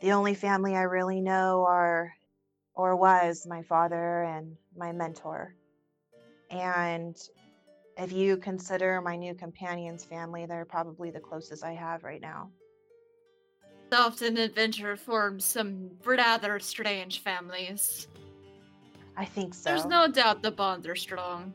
the 0.01 0.11
only 0.11 0.35
family 0.35 0.75
I 0.75 0.83
really 0.83 1.21
know 1.21 1.65
are, 1.67 2.13
or 2.73 2.95
was, 2.95 3.47
my 3.47 3.63
father 3.63 4.23
and 4.23 4.55
my 4.75 4.91
mentor. 4.91 5.55
And 6.49 7.15
if 7.97 8.11
you 8.11 8.37
consider 8.37 9.01
my 9.01 9.15
new 9.15 9.33
companion's 9.33 10.03
family, 10.03 10.45
they're 10.45 10.65
probably 10.65 11.11
the 11.11 11.19
closest 11.19 11.63
I 11.63 11.73
have 11.73 12.03
right 12.03 12.21
now. 12.21 12.51
Often 13.91 14.37
adventure 14.37 14.97
forms 14.97 15.45
some 15.45 15.91
rather 16.03 16.59
strange 16.59 17.21
families. 17.21 18.07
I 19.15 19.23
think 19.23 19.53
so. 19.53 19.69
There's 19.69 19.85
no 19.85 20.07
doubt 20.07 20.43
the 20.43 20.51
bonds 20.51 20.85
are 20.87 20.95
strong. 20.95 21.53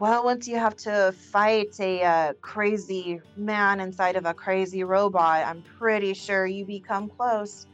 Well, 0.00 0.24
once 0.24 0.46
you 0.46 0.56
have 0.58 0.76
to 0.76 1.12
fight 1.12 1.74
a 1.80 2.04
uh, 2.04 2.32
crazy 2.40 3.20
man 3.36 3.80
inside 3.80 4.14
of 4.14 4.26
a 4.26 4.34
crazy 4.34 4.84
robot, 4.84 5.44
I'm 5.44 5.62
pretty 5.62 6.14
sure 6.14 6.46
you 6.46 6.64
become 6.64 7.08
close. 7.08 7.66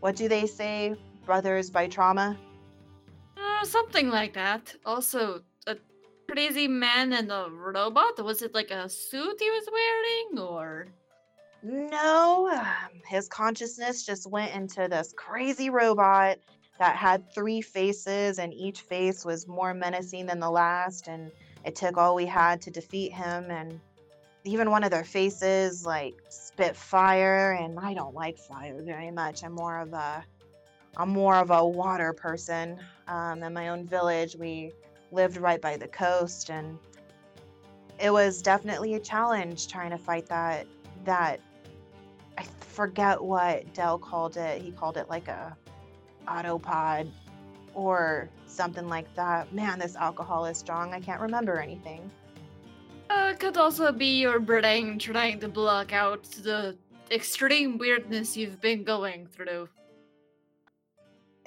What 0.00 0.16
do 0.16 0.28
they 0.28 0.46
say? 0.46 0.96
Brothers 1.24 1.70
by 1.70 1.86
trauma? 1.86 2.36
Uh, 3.36 3.64
something 3.64 4.08
like 4.08 4.34
that. 4.34 4.74
Also, 4.84 5.42
a 5.68 5.76
crazy 6.28 6.66
man 6.66 7.12
and 7.12 7.30
a 7.30 7.46
robot? 7.48 8.24
Was 8.24 8.42
it 8.42 8.54
like 8.54 8.72
a 8.72 8.88
suit 8.88 9.36
he 9.38 9.48
was 9.48 9.68
wearing 9.70 10.48
or? 10.48 10.88
No, 11.62 12.50
um, 12.50 13.00
his 13.06 13.28
consciousness 13.28 14.04
just 14.04 14.28
went 14.28 14.52
into 14.52 14.88
this 14.88 15.14
crazy 15.16 15.70
robot 15.70 16.38
that 16.78 16.96
had 16.96 17.32
three 17.32 17.60
faces, 17.60 18.38
and 18.38 18.52
each 18.54 18.80
face 18.80 19.24
was 19.24 19.46
more 19.46 19.74
menacing 19.74 20.26
than 20.26 20.40
the 20.40 20.50
last. 20.50 21.08
And 21.08 21.30
it 21.68 21.76
took 21.76 21.98
all 21.98 22.14
we 22.14 22.24
had 22.24 22.62
to 22.62 22.70
defeat 22.70 23.12
him. 23.12 23.50
And 23.50 23.78
even 24.44 24.70
one 24.70 24.84
of 24.84 24.90
their 24.90 25.04
faces, 25.04 25.84
like, 25.84 26.14
spit 26.30 26.74
fire. 26.74 27.52
And 27.52 27.78
I 27.78 27.92
don't 27.92 28.14
like 28.14 28.38
fire 28.38 28.82
very 28.82 29.10
much. 29.10 29.44
I'm 29.44 29.52
more 29.52 29.78
of 29.78 29.92
a, 29.92 30.24
I'm 30.96 31.10
more 31.10 31.36
of 31.36 31.50
a 31.50 31.66
water 31.66 32.14
person. 32.14 32.78
Um, 33.06 33.42
in 33.42 33.52
my 33.52 33.68
own 33.68 33.86
village, 33.86 34.34
we 34.34 34.72
lived 35.12 35.36
right 35.36 35.60
by 35.60 35.76
the 35.76 35.88
coast 35.88 36.50
and 36.50 36.78
it 37.98 38.12
was 38.12 38.42
definitely 38.42 38.94
a 38.94 39.00
challenge 39.00 39.68
trying 39.68 39.90
to 39.90 39.98
fight 39.98 40.26
that 40.26 40.66
that 41.04 41.40
I 42.36 42.44
forget 42.60 43.22
what 43.22 43.72
Dell 43.74 43.98
called 43.98 44.36
it. 44.36 44.62
He 44.62 44.70
called 44.70 44.96
it 44.96 45.08
like 45.08 45.28
a 45.28 45.56
autopod 46.26 47.10
or 47.78 48.28
something 48.46 48.88
like 48.88 49.12
that. 49.14 49.52
Man, 49.52 49.78
this 49.78 49.94
alcohol 49.94 50.46
is 50.46 50.58
strong. 50.58 50.92
I 50.92 51.00
can't 51.00 51.20
remember 51.20 51.60
anything. 51.60 52.10
Uh, 53.08 53.30
it 53.32 53.40
could 53.40 53.56
also 53.56 53.92
be 53.92 54.20
your 54.20 54.40
brain 54.40 54.98
trying 54.98 55.40
to 55.40 55.48
block 55.48 55.92
out 55.92 56.24
the 56.42 56.76
extreme 57.10 57.78
weirdness 57.78 58.36
you've 58.36 58.60
been 58.60 58.84
going 58.84 59.26
through 59.26 59.68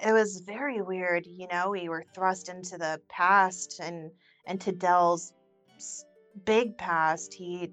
it 0.04 0.14
was 0.14 0.40
very 0.40 0.82
weird. 0.82 1.26
You 1.28 1.48
know, 1.52 1.70
we 1.70 1.90
were 1.90 2.06
thrust 2.14 2.50
into 2.50 2.78
the 2.78 3.00
past 3.10 3.80
and 3.80 4.12
into 4.48 4.72
Dell's 4.72 5.34
big 6.46 6.78
past. 6.78 7.34
He 7.34 7.72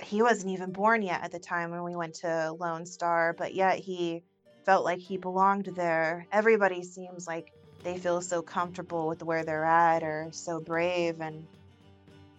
he 0.00 0.22
wasn't 0.22 0.52
even 0.52 0.72
born 0.72 1.02
yet 1.02 1.22
at 1.22 1.30
the 1.30 1.38
time 1.38 1.70
when 1.70 1.84
we 1.84 1.96
went 1.96 2.14
to 2.14 2.52
Lone 2.58 2.84
Star, 2.84 3.34
but 3.36 3.54
yet 3.54 3.78
he 3.78 4.22
felt 4.64 4.84
like 4.84 4.98
he 4.98 5.16
belonged 5.16 5.66
there. 5.76 6.26
Everybody 6.32 6.82
seems 6.82 7.26
like 7.26 7.52
they 7.82 7.98
feel 7.98 8.20
so 8.20 8.42
comfortable 8.42 9.06
with 9.06 9.22
where 9.22 9.44
they're 9.44 9.64
at 9.64 10.02
or 10.02 10.28
so 10.32 10.60
brave 10.60 11.20
and 11.20 11.46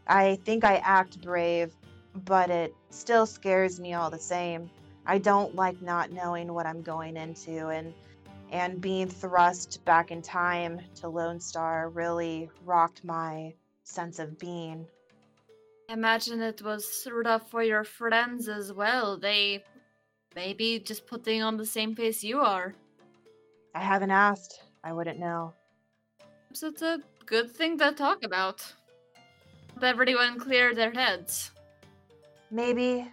I 0.07 0.37
think 0.45 0.63
I 0.63 0.75
act 0.77 1.21
brave, 1.21 1.73
but 2.25 2.49
it 2.49 2.75
still 2.89 3.25
scares 3.25 3.79
me 3.79 3.93
all 3.93 4.09
the 4.09 4.19
same. 4.19 4.69
I 5.05 5.17
don't 5.17 5.55
like 5.55 5.81
not 5.81 6.11
knowing 6.11 6.53
what 6.53 6.65
I'm 6.65 6.81
going 6.81 7.17
into 7.17 7.69
and 7.69 7.93
and 8.51 8.79
being 8.79 9.07
thrust 9.07 9.83
back 9.85 10.11
in 10.11 10.21
time 10.21 10.79
to 10.95 11.07
Lone 11.09 11.39
Star 11.39 11.89
really 11.89 12.49
rocked 12.63 13.03
my 13.03 13.53
sense 13.83 14.19
of 14.19 14.37
being. 14.37 14.85
Imagine 15.89 16.41
it 16.41 16.61
was 16.61 17.07
rough 17.11 17.49
for 17.49 17.63
your 17.63 17.83
friends 17.83 18.47
as 18.47 18.71
well. 18.71 19.17
They 19.17 19.63
maybe 20.35 20.79
just 20.79 21.07
putting 21.07 21.41
on 21.41 21.57
the 21.57 21.65
same 21.65 21.95
face 21.95 22.23
you 22.23 22.39
are. 22.39 22.75
I 23.73 23.79
haven't 23.79 24.11
asked. 24.11 24.61
I 24.83 24.93
wouldn't 24.93 25.19
know. 25.19 25.53
So 26.53 26.67
it's 26.67 26.81
a 26.81 26.99
good 27.25 27.51
thing 27.51 27.77
to 27.79 27.91
talk 27.91 28.23
about. 28.23 28.63
Everyone 29.81 30.39
clear 30.39 30.73
their 30.73 30.91
heads. 30.91 31.51
Maybe. 32.51 33.07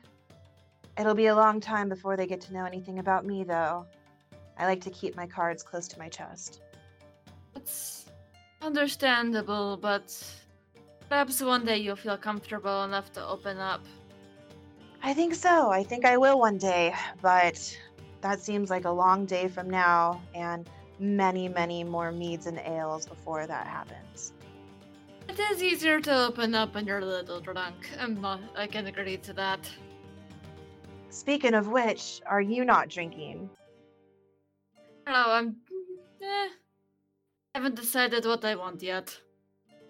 It'll 0.98 1.14
be 1.14 1.26
a 1.26 1.34
long 1.34 1.60
time 1.60 1.88
before 1.88 2.16
they 2.16 2.26
get 2.26 2.40
to 2.42 2.52
know 2.52 2.64
anything 2.64 2.98
about 2.98 3.24
me, 3.24 3.44
though. 3.44 3.86
I 4.58 4.66
like 4.66 4.80
to 4.82 4.90
keep 4.90 5.16
my 5.16 5.26
cards 5.26 5.62
close 5.62 5.88
to 5.88 5.98
my 5.98 6.08
chest. 6.08 6.60
It's 7.56 8.06
understandable, 8.60 9.76
but 9.76 10.14
perhaps 11.08 11.42
one 11.42 11.64
day 11.64 11.78
you'll 11.78 11.96
feel 11.96 12.16
comfortable 12.16 12.84
enough 12.84 13.10
to 13.14 13.26
open 13.26 13.58
up. 13.58 13.84
I 15.02 15.14
think 15.14 15.34
so. 15.34 15.70
I 15.70 15.82
think 15.82 16.04
I 16.04 16.16
will 16.16 16.38
one 16.38 16.58
day, 16.58 16.94
but 17.20 17.76
that 18.20 18.40
seems 18.40 18.70
like 18.70 18.84
a 18.84 18.90
long 18.90 19.26
day 19.26 19.48
from 19.48 19.68
now, 19.68 20.22
and 20.34 20.70
many, 21.00 21.48
many 21.48 21.82
more 21.82 22.12
meads 22.12 22.46
and 22.46 22.58
ales 22.58 23.06
before 23.06 23.46
that 23.46 23.66
happens. 23.66 24.32
It 25.28 25.40
is 25.40 25.62
easier 25.62 26.00
to 26.00 26.26
open 26.26 26.54
up 26.54 26.74
when 26.74 26.86
you're 26.86 26.98
a 26.98 27.04
little 27.04 27.40
drunk. 27.40 27.88
I'm 27.98 28.20
not, 28.20 28.40
I 28.54 28.68
can 28.68 28.86
agree 28.86 29.16
to 29.18 29.32
that. 29.32 29.68
Speaking 31.10 31.54
of 31.54 31.68
which, 31.68 32.20
are 32.26 32.40
you 32.40 32.64
not 32.64 32.88
drinking? 32.88 33.50
No, 35.06 35.12
I'm. 35.14 35.56
Eh, 36.22 36.48
haven't 37.54 37.74
decided 37.74 38.24
what 38.24 38.44
I 38.44 38.54
want 38.54 38.82
yet. 38.82 39.18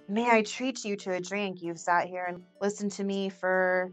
May 0.09 0.31
I 0.31 0.43
treat 0.43 0.85
you 0.85 0.97
to 0.97 1.13
a 1.13 1.21
drink? 1.21 1.63
You've 1.63 1.79
sat 1.79 2.09
here 2.09 2.25
and 2.25 2.43
listened 2.61 2.93
to 2.93 3.05
me 3.05 3.29
for 3.29 3.93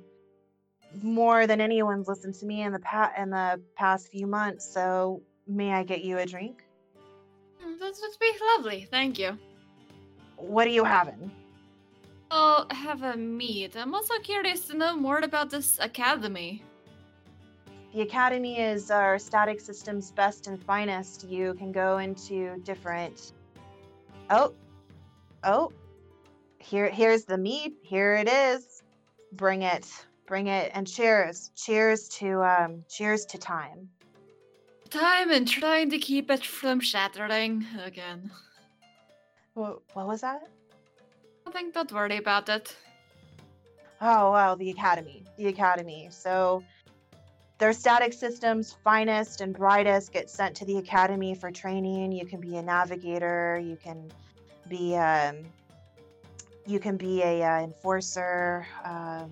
more 1.02 1.48
than 1.48 1.62
anyone's 1.62 2.08
listened 2.08 2.36
to 2.36 2.46
me 2.46 2.62
in 2.64 2.72
the 2.74 2.80
pa- 2.80 3.14
in 3.18 3.30
the 3.30 3.62
past 3.76 4.10
few 4.10 4.28
months. 4.28 4.72
So, 4.74 5.22
may 5.48 5.72
I 5.72 5.84
get 5.84 6.04
you 6.04 6.18
a 6.18 6.26
drink? 6.26 6.64
Mm, 7.64 7.80
That 7.80 7.94
would 8.02 8.20
be 8.20 8.32
lovely, 8.58 8.88
thank 8.90 9.20
you. 9.20 9.38
What 10.36 10.68
are 10.68 10.72
you 10.72 10.84
having? 10.84 11.32
I'll 12.32 12.68
have 12.70 13.02
a 13.04 13.18
meat. 13.18 13.76
I'm 13.76 13.94
also 13.96 14.14
curious 14.20 14.68
to 14.68 14.78
know 14.78 14.96
more 14.96 15.20
about 15.20 15.50
this 15.50 15.80
academy. 15.80 16.64
The 17.94 18.02
Academy 18.02 18.60
is 18.60 18.92
our 18.92 19.18
static 19.18 19.60
system's 19.60 20.12
best 20.12 20.46
and 20.46 20.64
finest. 20.64 21.28
You 21.28 21.56
can 21.56 21.72
go 21.72 21.98
into 21.98 22.60
different. 22.60 23.34
Oh, 24.30 24.54
oh, 25.44 25.72
here, 26.60 26.88
here's 26.88 27.26
the 27.26 27.38
meat. 27.38 27.74
Here 27.82 28.14
it 28.14 28.30
is. 28.30 28.84
Bring 29.34 29.64
it, 29.64 29.88
bring 30.30 30.48
it, 30.48 30.72
and 30.76 30.88
cheers, 30.88 31.52
cheers 31.56 32.08
to 32.20 32.44
um, 32.44 32.86
cheers 32.88 33.26
to 33.26 33.38
time. 33.38 33.90
Time 34.90 35.32
and 35.32 35.48
trying 35.48 35.90
to 35.90 35.98
keep 35.98 36.32
it 36.32 36.46
from 36.46 36.80
shattering 36.80 37.66
again. 37.84 38.32
What, 39.56 39.82
what 39.94 40.08
was 40.08 40.22
that? 40.22 40.48
I 41.46 41.52
think 41.52 41.74
don't 41.74 41.92
worry 41.92 42.18
about 42.18 42.48
it. 42.48 42.76
Oh 44.02 44.32
wow, 44.32 44.56
the 44.56 44.70
Academy, 44.70 45.26
the 45.38 45.48
Academy. 45.48 46.08
So 46.12 46.64
their 47.58 47.74
static 47.74 48.14
system's 48.14 48.78
finest 48.84 49.42
and 49.42 49.54
brightest 49.54 50.14
get 50.14 50.30
sent 50.30 50.56
to 50.58 50.66
the 50.66 50.78
Academy 50.78 51.36
for 51.36 51.52
training. 51.52 52.12
You 52.12 52.26
can 52.26 52.40
be 52.40 52.56
a 52.56 52.62
navigator. 52.62 53.60
You 53.62 53.78
can 53.84 54.10
be 54.70 54.96
um, 54.96 55.38
you 56.66 56.80
can 56.80 56.98
be 56.98 57.24
a 57.24 57.44
uh, 57.44 57.62
enforcer, 57.62 58.66
um, 58.86 59.32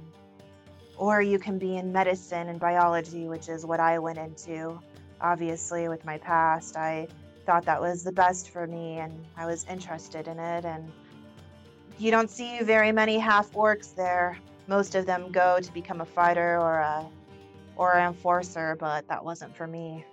or 0.98 1.22
you 1.22 1.40
can 1.40 1.58
be 1.58 1.78
in 1.78 1.92
medicine 1.92 2.50
and 2.50 2.60
biology, 2.60 3.28
which 3.28 3.50
is 3.50 3.66
what 3.66 3.80
I 3.80 4.00
went 4.00 4.18
into. 4.18 4.80
Obviously, 5.22 5.88
with 5.88 6.04
my 6.06 6.18
past, 6.18 6.76
I 6.76 7.08
thought 7.46 7.66
that 7.66 7.80
was 7.80 8.04
the 8.04 8.12
best 8.12 8.50
for 8.50 8.68
me, 8.68 8.98
and 8.98 9.26
I 9.36 9.46
was 9.46 9.66
interested 9.70 10.28
in 10.28 10.40
it. 10.40 10.66
And 10.66 10.92
you 11.98 12.12
don't 12.12 12.30
see 12.30 12.62
very 12.62 12.92
many 12.92 13.18
half 13.18 13.52
orcs 13.52 13.96
there. 13.96 14.38
Most 14.68 14.96
of 14.96 15.06
them 15.06 15.32
go 15.32 15.60
to 15.62 15.74
become 15.74 16.02
a 16.02 16.06
fighter 16.06 16.60
or 16.60 16.80
a 16.80 17.08
or 17.76 17.94
an 17.94 18.08
enforcer, 18.08 18.76
but 18.80 19.08
that 19.08 19.24
wasn't 19.24 19.56
for 19.56 19.68
me. 19.68 20.04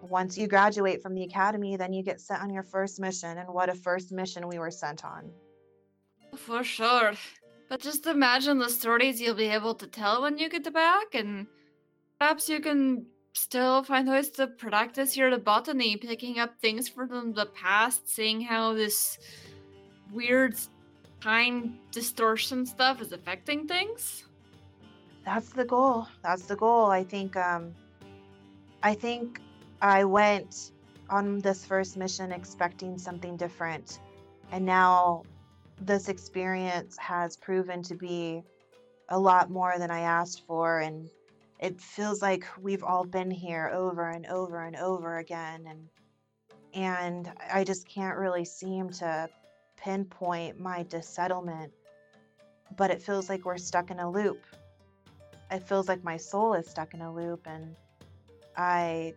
Once 0.00 0.38
you 0.38 0.46
graduate 0.46 1.02
from 1.02 1.12
the 1.12 1.24
academy, 1.24 1.76
then 1.76 1.92
you 1.92 2.04
get 2.04 2.20
sent 2.20 2.40
on 2.40 2.50
your 2.50 2.62
first 2.62 3.00
mission, 3.00 3.36
and 3.36 3.48
what 3.48 3.68
a 3.68 3.74
first 3.74 4.12
mission 4.12 4.46
we 4.46 4.60
were 4.60 4.70
sent 4.70 5.04
on. 5.04 5.28
For 6.36 6.62
sure. 6.62 7.14
But 7.68 7.80
just 7.80 8.06
imagine 8.06 8.58
the 8.58 8.70
stories 8.70 9.20
you'll 9.20 9.34
be 9.34 9.48
able 9.48 9.74
to 9.74 9.86
tell 9.86 10.22
when 10.22 10.38
you 10.38 10.48
get 10.48 10.72
back, 10.72 11.14
and 11.14 11.46
perhaps 12.18 12.48
you 12.48 12.60
can 12.60 13.06
still 13.34 13.82
find 13.84 14.08
ways 14.08 14.30
to 14.30 14.46
practice 14.46 15.16
your 15.16 15.36
botany, 15.38 15.96
picking 15.96 16.38
up 16.38 16.58
things 16.60 16.88
from 16.88 17.34
the 17.34 17.46
past, 17.46 18.08
seeing 18.08 18.40
how 18.40 18.72
this 18.72 19.18
weird 20.12 20.56
time 21.20 21.78
distortion 21.92 22.64
stuff 22.64 23.02
is 23.02 23.12
affecting 23.12 23.66
things. 23.66 24.24
That's 25.24 25.50
the 25.50 25.64
goal. 25.64 26.08
That's 26.22 26.46
the 26.46 26.56
goal. 26.56 26.86
I 26.86 27.04
think 27.04 27.36
um 27.36 27.74
I 28.82 28.94
think 28.94 29.40
I 29.82 30.04
went 30.04 30.72
on 31.10 31.40
this 31.40 31.64
first 31.64 31.96
mission 31.96 32.32
expecting 32.32 32.98
something 32.98 33.36
different. 33.36 34.00
And 34.52 34.64
now 34.64 35.24
this 35.80 36.08
experience 36.08 36.96
has 36.98 37.36
proven 37.36 37.82
to 37.84 37.94
be 37.94 38.42
a 39.10 39.18
lot 39.18 39.50
more 39.50 39.78
than 39.78 39.90
I 39.90 40.00
asked 40.00 40.46
for 40.46 40.80
and 40.80 41.08
it 41.58 41.80
feels 41.80 42.22
like 42.22 42.44
we've 42.60 42.84
all 42.84 43.04
been 43.04 43.30
here 43.30 43.70
over 43.72 44.10
and 44.10 44.26
over 44.26 44.64
and 44.64 44.76
over 44.76 45.18
again 45.18 45.66
and 45.68 45.88
and 46.74 47.32
I 47.52 47.64
just 47.64 47.88
can't 47.88 48.18
really 48.18 48.44
seem 48.44 48.90
to 48.90 49.28
pinpoint 49.76 50.60
my 50.60 50.82
dissettlement 50.84 51.72
but 52.76 52.90
it 52.90 53.00
feels 53.00 53.28
like 53.28 53.44
we're 53.44 53.56
stuck 53.56 53.90
in 53.90 53.98
a 53.98 54.10
loop. 54.10 54.44
It 55.50 55.66
feels 55.66 55.88
like 55.88 56.04
my 56.04 56.16
soul 56.16 56.52
is 56.54 56.68
stuck 56.68 56.92
in 56.94 57.00
a 57.00 57.12
loop 57.12 57.46
and 57.46 57.74
i 58.56 59.14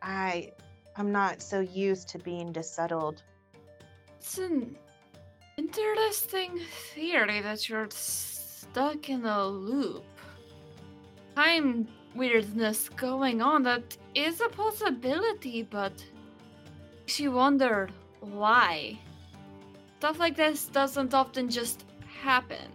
i 0.00 0.50
i'm 0.96 1.12
not 1.12 1.42
so 1.42 1.60
used 1.60 2.08
to 2.08 2.18
being 2.18 2.50
dissettled. 2.52 3.22
It's 4.18 4.38
an 4.38 4.76
interesting 5.68 6.60
theory 6.94 7.40
that 7.42 7.68
you're 7.68 7.88
stuck 7.90 9.08
in 9.08 9.24
a 9.26 9.46
loop. 9.46 10.04
Time 11.36 11.86
weirdness 12.14 12.88
going 12.88 13.42
on, 13.42 13.62
that 13.64 13.96
is 14.14 14.40
a 14.40 14.48
possibility, 14.48 15.62
but 15.62 15.92
makes 17.00 17.20
you 17.20 17.32
wonder 17.32 17.88
why. 18.20 18.98
Stuff 19.98 20.18
like 20.18 20.36
this 20.36 20.66
doesn't 20.66 21.12
often 21.14 21.48
just 21.50 21.84
happen. 22.22 22.70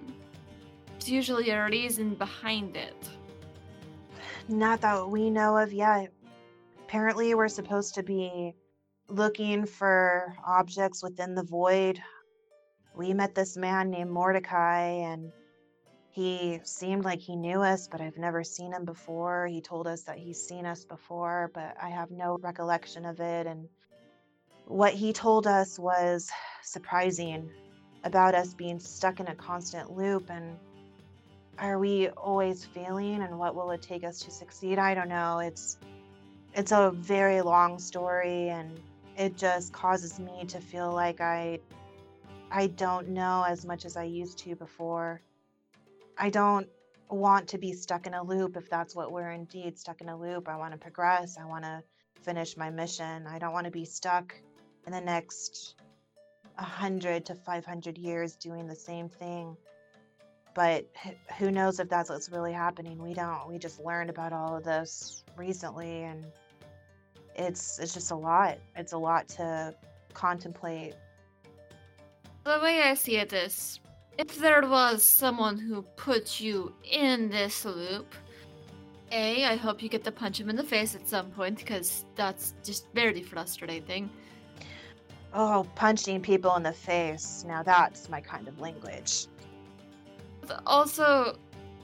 There's 0.99 1.09
usually 1.09 1.49
a 1.49 1.65
reason 1.65 2.15
behind 2.15 2.77
it. 2.77 3.09
not 4.47 4.81
that 4.81 5.09
we 5.09 5.29
know 5.29 5.57
of 5.57 5.73
yet 5.73 6.11
apparently 6.83 7.33
we're 7.33 7.47
supposed 7.47 7.95
to 7.95 8.03
be 8.03 8.53
looking 9.07 9.65
for 9.65 10.35
objects 10.45 11.01
within 11.01 11.33
the 11.33 11.43
void 11.43 11.99
we 12.95 13.13
met 13.13 13.35
this 13.35 13.57
man 13.57 13.89
named 13.89 14.11
mordecai 14.11 14.81
and 14.81 15.31
he 16.11 16.59
seemed 16.63 17.03
like 17.03 17.19
he 17.19 17.35
knew 17.35 17.61
us 17.61 17.87
but 17.87 18.01
i've 18.01 18.17
never 18.17 18.43
seen 18.43 18.71
him 18.71 18.85
before. 18.85 19.47
He 19.47 19.61
told 19.61 19.87
us 19.87 20.03
that 20.03 20.19
he's 20.19 20.47
seen 20.47 20.65
us 20.65 20.85
before 20.85 21.51
but 21.53 21.75
i 21.81 21.89
have 21.89 22.11
no 22.11 22.37
recollection 22.41 23.05
of 23.05 23.19
it. 23.19 23.47
And 23.47 23.67
what 24.65 24.93
he 24.93 25.11
told 25.11 25.47
us 25.47 25.79
was 25.79 26.29
surprising 26.61 27.49
about 28.03 28.35
us 28.35 28.53
being 28.53 28.79
stuck 28.79 29.19
in 29.19 29.27
a 29.27 29.35
constant 29.35 29.91
loop. 29.91 30.29
And 30.29 30.55
are 31.57 31.79
we 31.79 32.09
always 32.09 32.65
failing 32.65 33.21
and 33.21 33.37
what 33.39 33.55
will 33.55 33.71
it 33.71 33.81
take 33.81 34.03
us 34.03 34.19
to 34.19 34.31
succeed? 34.31 34.77
I 34.79 34.93
don't 34.93 35.09
know. 35.09 35.39
It's 35.39 35.77
it's 36.53 36.71
a 36.71 36.91
very 36.91 37.41
long 37.41 37.79
story 37.79 38.49
and 38.49 38.79
it 39.17 39.37
just 39.37 39.73
causes 39.73 40.19
me 40.19 40.45
to 40.47 40.59
feel 40.59 40.91
like 40.91 41.21
i 41.21 41.59
i 42.53 42.67
don't 42.67 43.09
know 43.09 43.43
as 43.47 43.65
much 43.65 43.83
as 43.83 43.97
i 43.97 44.03
used 44.03 44.37
to 44.37 44.55
before. 44.55 45.21
I 46.17 46.29
don't 46.29 46.67
want 47.09 47.47
to 47.49 47.57
be 47.57 47.73
stuck 47.73 48.07
in 48.07 48.13
a 48.13 48.23
loop 48.23 48.55
if 48.57 48.69
that's 48.69 48.95
what 48.95 49.11
we're 49.11 49.31
indeed 49.31 49.77
stuck 49.77 50.01
in 50.01 50.09
a 50.09 50.17
loop. 50.17 50.47
I 50.47 50.57
want 50.57 50.73
to 50.73 50.77
progress. 50.77 51.37
I 51.37 51.45
want 51.45 51.63
to 51.63 51.83
finish 52.21 52.55
my 52.57 52.69
mission. 52.69 53.27
I 53.27 53.39
don't 53.39 53.53
want 53.53 53.65
to 53.65 53.71
be 53.71 53.85
stuck 53.85 54.33
in 54.85 54.93
the 54.93 55.01
next 55.01 55.75
100 56.55 57.25
to 57.25 57.35
500 57.35 57.97
years 57.97 58.35
doing 58.35 58.67
the 58.67 58.75
same 58.75 59.09
thing. 59.09 59.57
But 60.53 60.87
who 61.39 61.49
knows 61.49 61.79
if 61.79 61.89
that's 61.89 62.09
what's 62.09 62.29
really 62.29 62.53
happening? 62.53 63.01
We 63.01 63.13
don't. 63.13 63.49
We 63.49 63.57
just 63.57 63.83
learned 63.83 64.11
about 64.11 64.33
all 64.33 64.55
of 64.55 64.63
this 64.63 65.23
recently 65.35 66.03
and 66.03 66.25
it's 67.35 67.79
it's 67.79 67.95
just 67.95 68.11
a 68.11 68.15
lot. 68.15 68.59
It's 68.75 68.93
a 68.93 68.97
lot 68.97 69.27
to 69.29 69.73
contemplate 70.13 70.93
The 72.45 72.59
way 72.61 72.81
I 72.81 72.93
see 72.95 73.17
it 73.17 73.33
is 73.33 73.79
if 74.17 74.37
there 74.37 74.61
was 74.67 75.03
someone 75.03 75.57
who 75.57 75.81
put 75.95 76.39
you 76.39 76.73
in 76.83 77.29
this 77.29 77.65
loop, 77.65 78.13
A, 79.11 79.45
I 79.45 79.55
hope 79.55 79.81
you 79.81 79.89
get 79.89 80.03
to 80.03 80.11
punch 80.11 80.39
him 80.39 80.49
in 80.49 80.55
the 80.55 80.63
face 80.63 80.93
at 80.95 81.07
some 81.07 81.31
point 81.31 81.57
because 81.57 82.05
that's 82.15 82.53
just 82.63 82.87
very 82.93 83.23
frustrating. 83.23 84.09
oh 85.33 85.65
punching 85.75 86.21
people 86.21 86.55
in 86.55 86.63
the 86.63 86.71
face 86.73 87.43
now 87.47 87.63
that's 87.63 88.09
my 88.09 88.21
kind 88.21 88.47
of 88.47 88.59
language 88.59 89.27
But 90.47 90.61
also, 90.65 91.37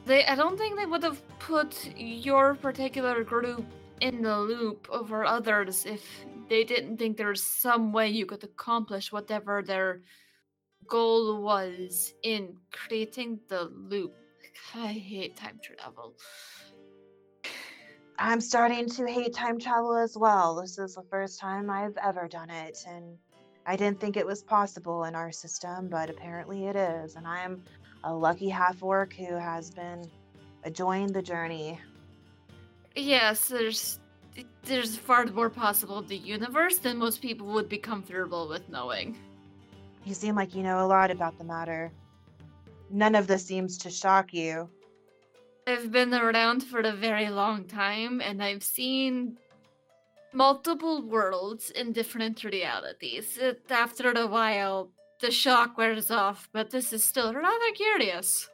they 0.06 0.26
I 0.26 0.36
don't 0.36 0.58
think 0.58 0.78
they 0.78 0.86
would 0.86 1.04
have 1.04 1.22
put 1.39 1.72
your 1.98 2.56
particular 2.56 3.24
group 3.24 3.65
in 4.02 4.22
the 4.22 4.39
loop 4.39 4.88
over 4.91 5.26
others 5.26 5.86
if 5.86 6.04
they 6.50 6.63
didn't 6.63 6.98
think 6.98 7.17
there's 7.17 7.43
some 7.43 7.91
way 7.93 8.08
you 8.10 8.26
could 8.26 8.43
accomplish 8.43 9.12
whatever 9.12 9.62
their 9.63 10.02
goal 10.89 11.41
was 11.41 12.13
in 12.23 12.56
creating 12.71 13.39
the 13.47 13.65
loop. 13.65 14.13
I 14.75 14.88
hate 14.88 15.36
time 15.36 15.60
travel. 15.63 16.15
I'm 18.17 18.41
starting 18.41 18.89
to 18.89 19.08
hate 19.08 19.34
time 19.34 19.60
travel 19.60 19.95
as 19.95 20.17
well. 20.17 20.60
This 20.60 20.78
is 20.78 20.95
the 20.95 21.04
first 21.10 21.39
time 21.39 21.69
I've 21.69 21.95
ever 22.04 22.28
done 22.28 22.49
it, 22.49 22.78
and 22.86 23.17
I 23.65 23.78
didn't 23.78 24.02
think 24.02 24.17
it 24.17 24.25
was 24.25 24.43
possible 24.43 25.06
in 25.06 25.15
our 25.15 25.32
system, 25.32 25.88
but 25.88 26.10
apparently 26.10 26.65
it 26.65 26.75
is. 26.75 27.15
And 27.15 27.25
I 27.25 27.39
am 27.43 27.63
a 28.04 28.13
lucky 28.13 28.49
half 28.49 28.84
orc 28.84 29.13
who 29.13 29.36
has 29.36 29.71
been 29.71 30.04
enjoying 30.65 31.13
the 31.13 31.21
journey. 31.21 31.80
Yes, 32.95 33.47
there's 33.47 33.99
there's 34.63 34.97
far 34.97 35.25
more 35.25 35.49
possible 35.49 35.97
of 35.97 36.08
the 36.08 36.17
universe 36.17 36.78
than 36.78 36.97
most 36.97 37.21
people 37.21 37.47
would 37.47 37.69
be 37.69 37.78
comfortable 37.78 38.47
with 38.47 38.67
knowing. 38.69 39.17
You 40.10 40.15
seem 40.15 40.34
like 40.34 40.56
you 40.56 40.63
know 40.63 40.84
a 40.84 40.88
lot 40.88 41.12
about 41.12 41.38
the 41.38 41.43
matter. 41.43 41.91
None 42.89 43.13
of 43.13 43.28
this 43.28 43.45
seems 43.45 43.78
to 43.78 43.91
shock 43.91 44.34
you. 44.34 44.67
I've 45.67 45.91
been 45.91 46.15
around 46.15 46.63
for 46.63 46.80
a 46.80 46.93
very 46.93 47.30
long 47.30 47.65
time 47.65 48.19
and 48.19 48.41
I've 48.41 48.63
seen 48.63 49.38
multiple 50.34 51.04
worlds 51.04 51.69
in 51.69 51.93
different 51.93 52.43
realities. 52.43 53.38
It, 53.38 53.62
after 53.69 54.12
a 54.12 54.26
while, 54.26 54.89
the 55.22 55.30
shock 55.30 55.78
wears 55.78 56.10
off, 56.10 56.50
but 56.54 56.72
this 56.72 56.91
is 56.91 57.04
still 57.04 57.32
rather 57.32 57.72
curious. 57.76 58.50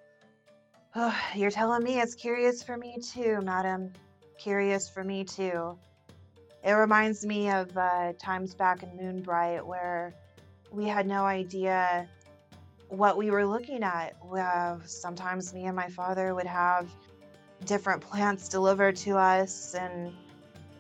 Oh, 0.94 1.18
you're 1.36 1.52
telling 1.52 1.86
me 1.86 2.02
it's 2.02 2.16
curious 2.16 2.64
for 2.64 2.76
me 2.76 2.98
too, 3.00 3.40
madam. 3.44 3.94
Curious 4.38 4.90
for 4.90 5.06
me 5.06 5.24
too. 5.24 5.80
It 6.66 6.74
reminds 6.74 7.26
me 7.26 7.50
of 7.50 7.78
uh, 7.78 8.12
times 8.20 8.54
back 8.54 8.84
in 8.84 8.90
Moonbright 8.98 9.66
where 9.66 10.14
we 10.72 10.86
had 10.86 11.08
no 11.08 11.26
idea 11.26 12.08
what 12.90 13.18
we 13.18 13.32
were 13.32 13.46
looking 13.46 13.84
at. 13.84 14.16
Uh, 14.38 14.78
sometimes 14.86 15.54
me 15.54 15.66
and 15.66 15.76
my 15.76 15.88
father 15.88 16.36
would 16.36 16.48
have 16.48 16.90
different 17.66 18.02
plants 18.02 18.48
delivered 18.48 18.96
to 18.98 19.18
us, 19.18 19.76
and 19.76 20.14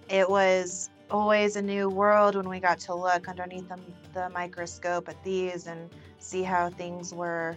it 0.09 0.29
was 0.29 0.89
always 1.09 1.55
a 1.55 1.61
new 1.61 1.89
world 1.89 2.35
when 2.35 2.49
we 2.49 2.59
got 2.59 2.79
to 2.79 2.93
look 2.93 3.27
underneath 3.27 3.67
the, 3.69 3.79
the 4.13 4.29
microscope 4.29 5.07
at 5.07 5.23
these 5.23 5.67
and 5.67 5.89
see 6.19 6.41
how 6.41 6.69
things 6.69 7.13
were 7.13 7.55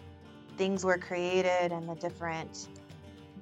things 0.56 0.84
were 0.84 0.98
created 0.98 1.72
and 1.72 1.88
the 1.88 1.94
different 1.94 2.68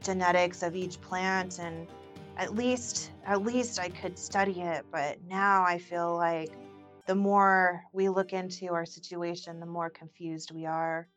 genetics 0.03 0.62
of 0.62 0.77
each 0.77 1.01
plant 1.01 1.59
and 1.59 1.88
at 2.37 2.55
least 2.55 3.11
at 3.25 3.42
least 3.42 3.81
I 3.81 3.88
could 3.88 4.18
study 4.18 4.61
it 4.61 4.85
but 4.92 5.18
now 5.29 5.64
I 5.64 5.79
feel 5.79 6.14
like 6.14 6.53
the 7.07 7.14
more 7.14 7.83
we 7.92 8.09
look 8.09 8.33
into 8.33 8.73
our 8.73 8.87
situation 8.87 9.61
the 9.61 9.66
more 9.66 9.90
confused 9.90 10.51
we 10.53 10.66
are 10.66 11.09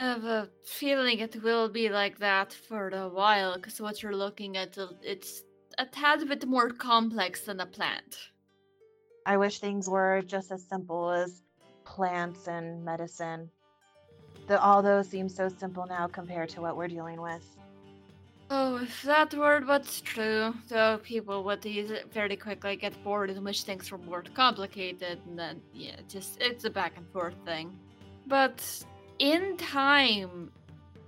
uh, 0.00 0.04
I 0.04 0.04
have 0.04 0.24
a 0.24 0.48
feeling 0.64 1.18
it 1.18 1.42
will 1.42 1.68
be 1.68 1.88
like 1.88 2.18
that 2.18 2.52
for 2.52 2.88
a 2.88 3.08
while 3.08 3.54
because 3.56 3.80
what 3.80 4.02
you're 4.02 4.16
looking 4.16 4.56
at 4.56 4.76
uh, 4.78 4.88
it's 5.02 5.42
a 5.78 5.86
tad 5.86 6.26
bit 6.28 6.46
more 6.46 6.70
complex 6.70 7.42
than 7.42 7.60
a 7.60 7.66
plant. 7.66 8.16
I 9.24 9.36
wish 9.36 9.58
things 9.58 9.88
were 9.88 10.22
just 10.26 10.50
as 10.50 10.66
simple 10.68 11.10
as 11.10 11.42
plants 11.84 12.48
and 12.48 12.84
medicine. 12.84 13.50
The, 14.48 14.60
all 14.60 14.82
those 14.82 15.08
seem 15.08 15.28
so 15.28 15.48
simple 15.48 15.86
now 15.86 16.08
compared 16.08 16.48
to 16.50 16.60
what 16.60 16.76
we're 16.76 16.88
dealing 16.88 17.20
with. 17.20 17.44
Oh, 18.54 18.76
if 18.76 19.00
that 19.04 19.32
were 19.32 19.62
what's 19.64 20.02
true, 20.02 20.52
though 20.68 20.98
people 20.98 21.42
would 21.44 21.64
very 22.12 22.36
quickly 22.36 22.76
get 22.76 22.92
bored 23.02 23.30
and 23.30 23.42
wish 23.42 23.62
things 23.62 23.90
were 23.90 23.96
more 23.96 24.22
complicated, 24.34 25.20
and 25.26 25.38
then, 25.38 25.62
yeah, 25.72 25.96
just 26.06 26.36
it's 26.38 26.66
a 26.66 26.70
back 26.70 26.98
and 26.98 27.08
forth 27.12 27.34
thing. 27.46 27.78
But 28.26 28.62
in 29.18 29.56
time, 29.56 30.52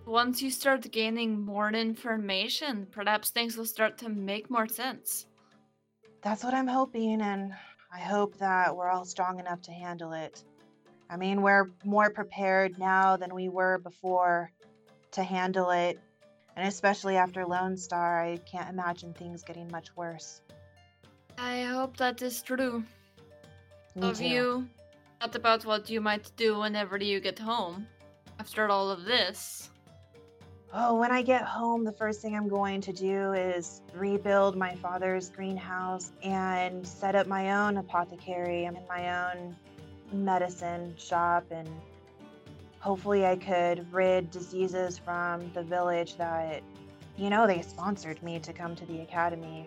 once 0.06 0.40
you 0.40 0.50
start 0.50 0.90
gaining 0.90 1.44
more 1.44 1.68
information, 1.68 2.86
perhaps 2.90 3.28
things 3.28 3.58
will 3.58 3.66
start 3.66 3.98
to 3.98 4.08
make 4.08 4.48
more 4.50 4.66
sense. 4.66 5.26
That's 6.22 6.44
what 6.44 6.54
I'm 6.54 6.66
hoping, 6.66 7.20
and 7.20 7.52
I 7.92 7.98
hope 7.98 8.38
that 8.38 8.74
we're 8.74 8.88
all 8.88 9.04
strong 9.04 9.38
enough 9.38 9.60
to 9.62 9.70
handle 9.70 10.14
it. 10.14 10.42
I 11.10 11.18
mean, 11.18 11.42
we're 11.42 11.72
more 11.84 12.08
prepared 12.08 12.78
now 12.78 13.18
than 13.18 13.34
we 13.34 13.50
were 13.50 13.76
before 13.76 14.50
to 15.10 15.22
handle 15.22 15.70
it, 15.72 16.00
and 16.56 16.68
especially 16.68 17.16
after 17.16 17.44
Lone 17.46 17.76
Star, 17.76 18.22
I 18.24 18.36
can't 18.38 18.68
imagine 18.68 19.12
things 19.12 19.42
getting 19.42 19.70
much 19.70 19.94
worse. 19.96 20.40
I 21.38 21.62
hope 21.62 21.96
that 21.96 22.22
is 22.22 22.42
true. 22.42 22.84
Me 23.96 24.08
of 24.08 24.18
too. 24.18 24.24
you, 24.24 24.68
not 25.20 25.34
about 25.34 25.64
what 25.64 25.90
you 25.90 26.00
might 26.00 26.30
do 26.36 26.58
whenever 26.58 26.96
you 26.98 27.20
get 27.20 27.38
home 27.38 27.86
after 28.38 28.68
all 28.68 28.90
of 28.90 29.04
this. 29.04 29.70
Oh, 30.76 30.98
when 30.98 31.12
I 31.12 31.22
get 31.22 31.42
home, 31.42 31.84
the 31.84 31.92
first 31.92 32.20
thing 32.20 32.34
I'm 32.34 32.48
going 32.48 32.80
to 32.80 32.92
do 32.92 33.32
is 33.32 33.80
rebuild 33.94 34.56
my 34.56 34.74
father's 34.74 35.30
greenhouse 35.30 36.10
and 36.22 36.84
set 36.84 37.14
up 37.14 37.28
my 37.28 37.64
own 37.64 37.76
apothecary 37.76 38.64
and 38.64 38.76
my 38.88 39.30
own 39.30 39.54
medicine 40.12 40.92
shop. 40.98 41.44
And 41.52 41.68
hopefully, 42.84 43.24
I 43.24 43.36
could 43.36 43.90
rid 43.90 44.30
diseases 44.30 44.98
from 44.98 45.50
the 45.54 45.62
village 45.62 46.18
that, 46.18 46.62
you 47.16 47.30
know, 47.30 47.46
they 47.46 47.62
sponsored 47.62 48.22
me 48.22 48.38
to 48.40 48.52
come 48.52 48.76
to 48.76 48.84
the 48.84 49.00
academy. 49.00 49.66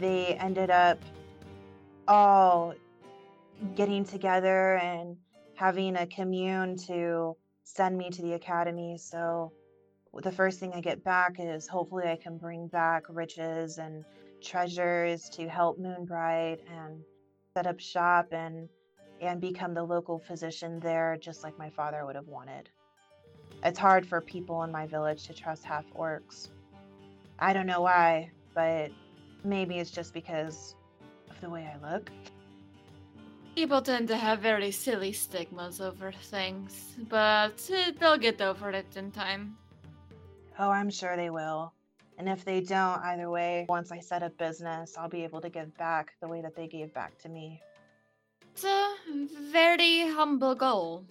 They 0.00 0.34
ended 0.40 0.68
up 0.68 0.98
all 2.08 2.74
getting 3.76 4.04
together 4.04 4.74
and 4.78 5.16
having 5.54 5.94
a 5.94 6.04
commune 6.04 6.76
to 6.88 7.36
send 7.62 7.96
me 7.96 8.10
to 8.10 8.22
the 8.22 8.32
academy. 8.32 8.98
So, 8.98 9.52
the 10.12 10.32
first 10.32 10.58
thing 10.58 10.72
I 10.74 10.80
get 10.80 11.04
back 11.04 11.36
is 11.38 11.68
hopefully 11.68 12.08
I 12.08 12.16
can 12.16 12.38
bring 12.38 12.66
back 12.66 13.04
riches 13.08 13.78
and 13.78 14.04
treasures 14.42 15.28
to 15.30 15.48
help 15.48 15.78
Moonbright 15.78 16.58
and 16.68 17.04
set 17.54 17.68
up 17.68 17.78
shop 17.78 18.32
and 18.32 18.68
and 19.22 19.40
become 19.40 19.72
the 19.72 19.82
local 19.82 20.18
physician 20.18 20.80
there 20.80 21.16
just 21.20 21.44
like 21.44 21.56
my 21.58 21.70
father 21.70 22.04
would 22.04 22.16
have 22.16 22.28
wanted. 22.28 22.68
It's 23.64 23.78
hard 23.78 24.04
for 24.04 24.20
people 24.20 24.64
in 24.64 24.72
my 24.72 24.86
village 24.86 25.26
to 25.28 25.34
trust 25.34 25.64
half 25.64 25.84
orcs. 25.94 26.48
I 27.38 27.52
don't 27.52 27.66
know 27.66 27.80
why, 27.80 28.30
but 28.54 28.90
maybe 29.44 29.78
it's 29.78 29.90
just 29.90 30.12
because 30.12 30.74
of 31.30 31.40
the 31.40 31.48
way 31.48 31.70
I 31.72 31.92
look. 31.92 32.10
People 33.54 33.82
tend 33.82 34.08
to 34.08 34.16
have 34.16 34.40
very 34.40 34.70
silly 34.70 35.12
stigmas 35.12 35.80
over 35.80 36.10
things, 36.10 36.96
but 37.08 37.70
eh, 37.72 37.92
they'll 38.00 38.18
get 38.18 38.40
over 38.40 38.70
it 38.70 38.96
in 38.96 39.10
time. 39.12 39.56
Oh, 40.58 40.70
I'm 40.70 40.90
sure 40.90 41.16
they 41.16 41.30
will. 41.30 41.72
And 42.18 42.28
if 42.28 42.44
they 42.44 42.60
don't, 42.60 43.00
either 43.02 43.30
way, 43.30 43.66
once 43.68 43.92
I 43.92 44.00
set 44.00 44.22
up 44.22 44.36
business, 44.38 44.96
I'll 44.98 45.08
be 45.08 45.24
able 45.24 45.40
to 45.40 45.50
give 45.50 45.76
back 45.76 46.14
the 46.20 46.28
way 46.28 46.40
that 46.42 46.56
they 46.56 46.66
gave 46.66 46.92
back 46.94 47.18
to 47.18 47.28
me. 47.28 47.60
It's 48.54 48.64
a 48.64 48.94
very 49.50 50.08
humble 50.08 50.54
goal. 50.54 51.06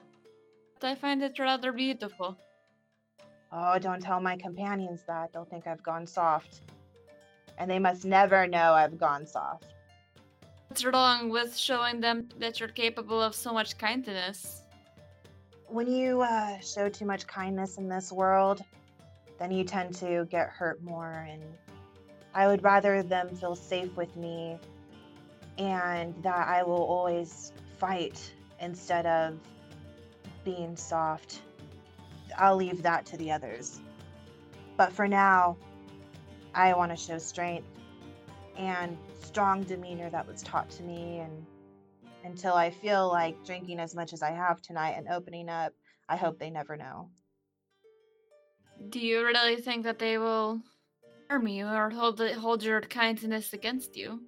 But 0.80 0.92
I 0.92 0.96
find 0.96 1.24
it 1.24 1.40
rather 1.40 1.72
beautiful. 1.72 2.38
Oh, 3.52 3.78
don't 3.80 4.02
tell 4.02 4.22
my 4.22 4.38
companions 4.38 5.02
that. 5.08 5.34
They'll 5.34 5.46
think 5.46 5.68
I've 5.68 5.84
gone 5.84 6.06
soft. 6.06 6.62
And 7.58 7.70
they 7.70 7.80
must 7.80 8.06
never 8.06 8.48
know 8.48 8.74
I've 8.74 8.98
gone 8.98 9.26
soft. 9.26 9.66
What's 10.68 10.86
wrong 10.86 11.30
with 11.30 11.58
showing 11.58 12.00
them 12.00 12.30
that 12.38 12.60
you're 12.60 12.70
capable 12.70 13.22
of 13.22 13.36
so 13.36 13.52
much 13.52 13.78
kindness? 13.78 14.62
When 15.68 15.92
you 15.92 16.22
uh, 16.22 16.60
show 16.60 16.90
too 16.90 17.06
much 17.06 17.28
kindness 17.28 17.78
in 17.78 17.90
this 17.90 18.12
world, 18.12 18.62
then 19.40 19.52
you 19.52 19.64
tend 19.64 19.96
to 19.96 20.28
get 20.30 20.48
hurt 20.50 20.82
more. 20.84 21.28
And 21.30 21.44
I 22.34 22.48
would 22.48 22.64
rather 22.64 23.04
them 23.04 23.36
feel 23.36 23.56
safe 23.56 23.96
with 23.98 24.16
me 24.16 24.58
and 25.58 26.16
that 26.24 26.48
I 26.48 26.64
will 26.64 26.84
always 26.84 27.52
fight 27.78 28.34
instead 28.60 29.06
of 29.06 29.38
being 30.44 30.76
soft. 30.76 31.42
I'll 32.38 32.56
leave 32.56 32.82
that 32.84 33.06
to 33.08 33.18
the 33.18 33.32
others. 33.32 33.80
But 34.78 34.92
for 34.92 35.08
now, 35.08 35.58
I 36.54 36.74
want 36.74 36.92
to 36.92 36.98
show 36.98 37.18
strength 37.18 37.68
and 38.58 38.98
strong 39.22 39.64
demeanor 39.64 40.10
that 40.10 40.28
was 40.28 40.42
taught 40.44 40.70
to 40.72 40.84
me 40.84 41.20
and 41.20 41.46
until 42.24 42.54
I 42.54 42.70
feel 42.70 43.08
like 43.08 43.44
drinking 43.46 43.80
as 43.80 43.96
much 43.96 44.14
as 44.14 44.22
I 44.22 44.32
have 44.32 44.62
tonight 44.62 44.96
and 44.98 45.08
opening 45.08 45.50
up, 45.50 45.74
I 46.08 46.16
hope 46.16 46.38
they 46.38 46.50
never 46.50 46.78
know. 46.78 47.10
Do 48.90 49.00
you 49.00 49.24
really 49.26 49.58
think 49.58 49.84
that 49.84 50.00
they 50.00 50.18
will 50.18 50.62
harm 51.30 51.48
you 51.48 51.68
or 51.68 51.90
hold 51.90 52.20
hold 52.20 52.64
your 52.64 52.82
kindness 52.82 53.54
against 53.54 53.96
you? 53.96 54.22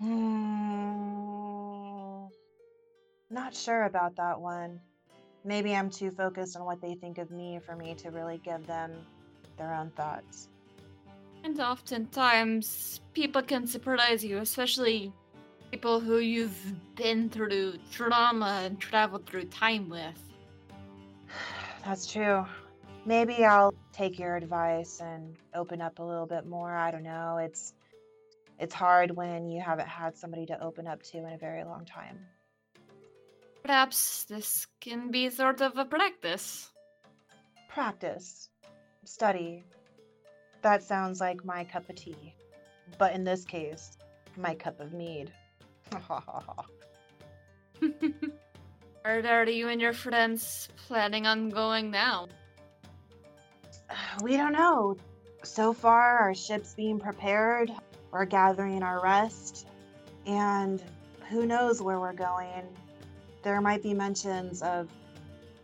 Hmm. 0.00 1.10
Not 3.30 3.54
sure 3.54 3.84
about 3.84 4.16
that 4.16 4.40
one. 4.40 4.80
Maybe 5.44 5.74
I'm 5.74 5.90
too 5.90 6.10
focused 6.10 6.56
on 6.56 6.64
what 6.64 6.80
they 6.80 6.94
think 6.94 7.18
of 7.18 7.30
me 7.30 7.60
for 7.64 7.76
me 7.76 7.94
to 7.96 8.10
really 8.10 8.40
give 8.44 8.66
them 8.66 8.92
their 9.56 9.74
own 9.74 9.90
thoughts. 9.90 10.48
And 11.44 11.58
oftentimes, 11.60 13.00
people 13.14 13.42
can 13.42 13.66
surprise 13.66 14.24
you, 14.24 14.38
especially 14.38 15.12
people 15.70 16.00
who 16.00 16.18
you've 16.18 16.58
been 16.96 17.30
through 17.30 17.74
trauma 17.92 18.62
and 18.64 18.80
traveled 18.80 19.26
through 19.26 19.44
time 19.44 19.88
with. 19.88 20.18
That's 21.84 22.10
true. 22.10 22.46
Maybe 23.06 23.44
I'll 23.44 23.72
take 23.92 24.18
your 24.18 24.36
advice 24.36 25.00
and 25.00 25.36
open 25.54 25.80
up 25.80 25.98
a 25.98 26.02
little 26.02 26.26
bit 26.26 26.46
more. 26.46 26.74
I 26.74 26.90
don't 26.90 27.02
know. 27.02 27.38
It's 27.38 27.74
it's 28.60 28.74
hard 28.74 29.16
when 29.16 29.48
you 29.48 29.58
haven't 29.60 29.88
had 29.88 30.16
somebody 30.18 30.44
to 30.46 30.62
open 30.62 30.86
up 30.86 31.02
to 31.02 31.16
in 31.16 31.32
a 31.32 31.38
very 31.38 31.64
long 31.64 31.86
time. 31.86 32.18
Perhaps 33.64 34.24
this 34.24 34.66
can 34.80 35.10
be 35.10 35.30
sort 35.30 35.62
of 35.62 35.78
a 35.78 35.86
practice. 35.86 36.70
Practice, 37.68 38.50
study. 39.04 39.64
That 40.60 40.82
sounds 40.82 41.20
like 41.20 41.42
my 41.42 41.64
cup 41.64 41.88
of 41.88 41.96
tea. 41.96 42.34
But 42.98 43.14
in 43.14 43.24
this 43.24 43.46
case, 43.46 43.96
my 44.36 44.54
cup 44.54 44.78
of 44.78 44.92
mead. 44.92 45.32
Where 49.02 49.26
are 49.26 49.48
you 49.48 49.68
and 49.68 49.80
your 49.80 49.94
friends 49.94 50.68
planning 50.86 51.26
on 51.26 51.48
going 51.48 51.90
now? 51.90 52.28
We 54.22 54.36
don't 54.36 54.52
know. 54.52 54.96
So 55.42 55.72
far, 55.72 56.18
our 56.18 56.34
ship's 56.34 56.74
being 56.74 56.98
prepared. 57.00 57.72
We're 58.10 58.24
gathering 58.24 58.82
our 58.82 59.02
rest. 59.02 59.66
And 60.26 60.82
who 61.28 61.46
knows 61.46 61.80
where 61.80 62.00
we're 62.00 62.12
going. 62.12 62.64
There 63.42 63.60
might 63.60 63.82
be 63.82 63.94
mentions 63.94 64.62
of 64.62 64.88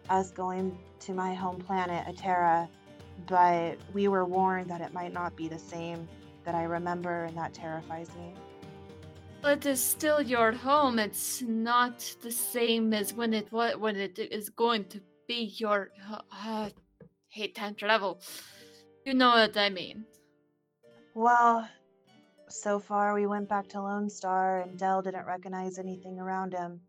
us 0.08 0.30
going 0.30 0.78
to 1.00 1.12
my 1.12 1.34
home 1.34 1.58
planet, 1.58 2.06
Atera, 2.06 2.68
but 3.26 3.76
we 3.92 4.08
were 4.08 4.24
warned 4.24 4.70
that 4.70 4.80
it 4.80 4.92
might 4.92 5.12
not 5.12 5.36
be 5.36 5.48
the 5.48 5.58
same 5.58 6.08
that 6.44 6.54
I 6.54 6.62
remember, 6.62 7.24
and 7.24 7.36
that 7.36 7.52
terrifies 7.52 8.08
me. 8.16 8.32
But 9.42 9.66
It 9.66 9.70
is 9.70 9.82
still 9.82 10.22
your 10.22 10.52
home. 10.52 10.98
It's 10.98 11.42
not 11.42 12.16
the 12.22 12.30
same 12.30 12.94
as 12.94 13.12
when 13.12 13.34
it 13.34 13.50
what 13.50 13.78
when 13.80 13.96
it 13.96 14.18
is 14.18 14.48
going 14.48 14.84
to 14.86 15.00
be 15.28 15.54
your. 15.58 15.90
Uh, 16.32 16.70
hate 17.36 17.54
time 17.54 17.74
travel. 17.74 18.18
You 19.04 19.12
know 19.12 19.28
what 19.28 19.56
I 19.56 19.68
mean. 19.68 20.06
Well, 21.14 21.68
so 22.56 22.78
far 22.78 23.14
we 23.14 23.26
went 23.26 23.48
back 23.48 23.68
to 23.68 23.82
Lone 23.82 24.08
Star, 24.08 24.60
and 24.60 24.78
Dell 24.78 25.02
didn't 25.02 25.26
recognize 25.26 25.78
anything 25.78 26.18
around 26.18 26.52
him. 26.52 26.80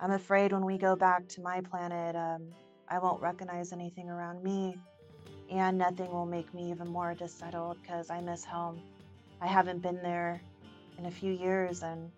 I'm 0.00 0.12
afraid 0.12 0.52
when 0.52 0.64
we 0.64 0.78
go 0.78 0.96
back 0.96 1.28
to 1.28 1.40
my 1.40 1.60
planet, 1.60 2.16
um, 2.16 2.48
I 2.88 2.98
won't 2.98 3.20
recognize 3.20 3.72
anything 3.72 4.08
around 4.08 4.42
me, 4.42 4.76
and 5.50 5.78
nothing 5.78 6.10
will 6.10 6.26
make 6.26 6.52
me 6.54 6.70
even 6.70 6.88
more 6.88 7.14
dissettled 7.14 7.78
because 7.82 8.10
I 8.10 8.20
miss 8.20 8.44
home. 8.44 8.80
I 9.40 9.46
haven't 9.46 9.82
been 9.82 10.02
there 10.02 10.40
in 10.98 11.06
a 11.06 11.10
few 11.10 11.32
years, 11.32 11.82
and 11.82 12.10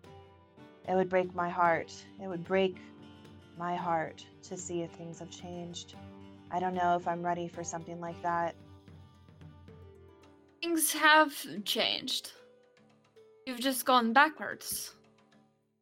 it 0.88 0.94
would 0.94 1.08
break 1.08 1.34
my 1.34 1.48
heart. 1.48 1.92
It 2.22 2.28
would 2.28 2.44
break 2.44 2.76
my 3.58 3.74
heart 3.74 4.24
to 4.44 4.56
see 4.56 4.82
if 4.82 4.90
things 4.92 5.18
have 5.18 5.30
changed. 5.30 5.94
I 6.50 6.60
don't 6.60 6.74
know 6.74 6.96
if 6.96 7.08
I'm 7.08 7.24
ready 7.24 7.48
for 7.48 7.64
something 7.64 8.00
like 8.00 8.20
that. 8.22 8.54
Things 10.62 10.92
have 10.92 11.34
changed. 11.64 12.32
You've 13.48 13.60
just 13.60 13.86
gone 13.86 14.12
backwards. 14.12 14.94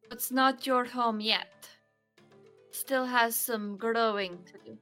It's 0.09 0.31
not 0.31 0.65
your 0.65 0.85
home 0.85 1.19
yet. 1.19 1.67
Still 2.71 3.05
has 3.05 3.35
some 3.35 3.75
growing 3.75 4.39
to 4.45 4.53
do. 4.65 4.77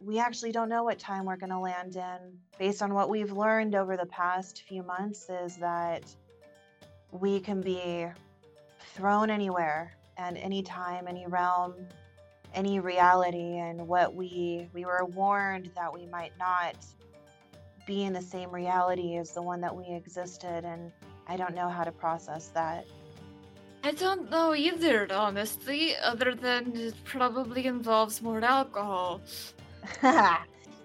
We 0.00 0.20
actually 0.20 0.52
don't 0.52 0.68
know 0.68 0.84
what 0.84 1.00
time 1.00 1.24
we're 1.24 1.36
going 1.36 1.50
to 1.50 1.58
land 1.58 1.96
in. 1.96 2.38
Based 2.56 2.82
on 2.82 2.94
what 2.94 3.10
we've 3.10 3.32
learned 3.32 3.74
over 3.74 3.96
the 3.96 4.06
past 4.06 4.62
few 4.68 4.84
months, 4.84 5.28
is 5.28 5.56
that 5.56 6.04
we 7.10 7.40
can 7.40 7.60
be 7.60 8.06
thrown 8.94 9.28
anywhere 9.28 9.96
and 10.16 10.36
any 10.36 10.62
time, 10.62 11.08
any 11.08 11.26
realm, 11.26 11.74
any 12.54 12.78
reality 12.78 13.56
and 13.56 13.88
what 13.88 14.14
we 14.14 14.68
we 14.72 14.84
were 14.84 15.04
warned 15.04 15.68
that 15.74 15.92
we 15.92 16.06
might 16.06 16.38
not 16.38 16.76
be 17.88 18.04
in 18.04 18.12
the 18.12 18.22
same 18.22 18.52
reality 18.52 19.16
as 19.16 19.32
the 19.32 19.42
one 19.42 19.60
that 19.60 19.74
we 19.74 19.84
existed 19.92 20.64
and 20.64 20.92
I 21.26 21.36
don't 21.36 21.54
know 21.54 21.68
how 21.68 21.84
to 21.84 21.92
process 21.92 22.48
that. 22.54 22.86
I 23.82 23.92
don't 23.92 24.30
know 24.30 24.54
either, 24.54 25.06
honestly, 25.12 25.94
other 25.96 26.34
than 26.34 26.76
it 26.76 26.94
probably 27.04 27.66
involves 27.66 28.22
more 28.22 28.42
alcohol. 28.42 29.20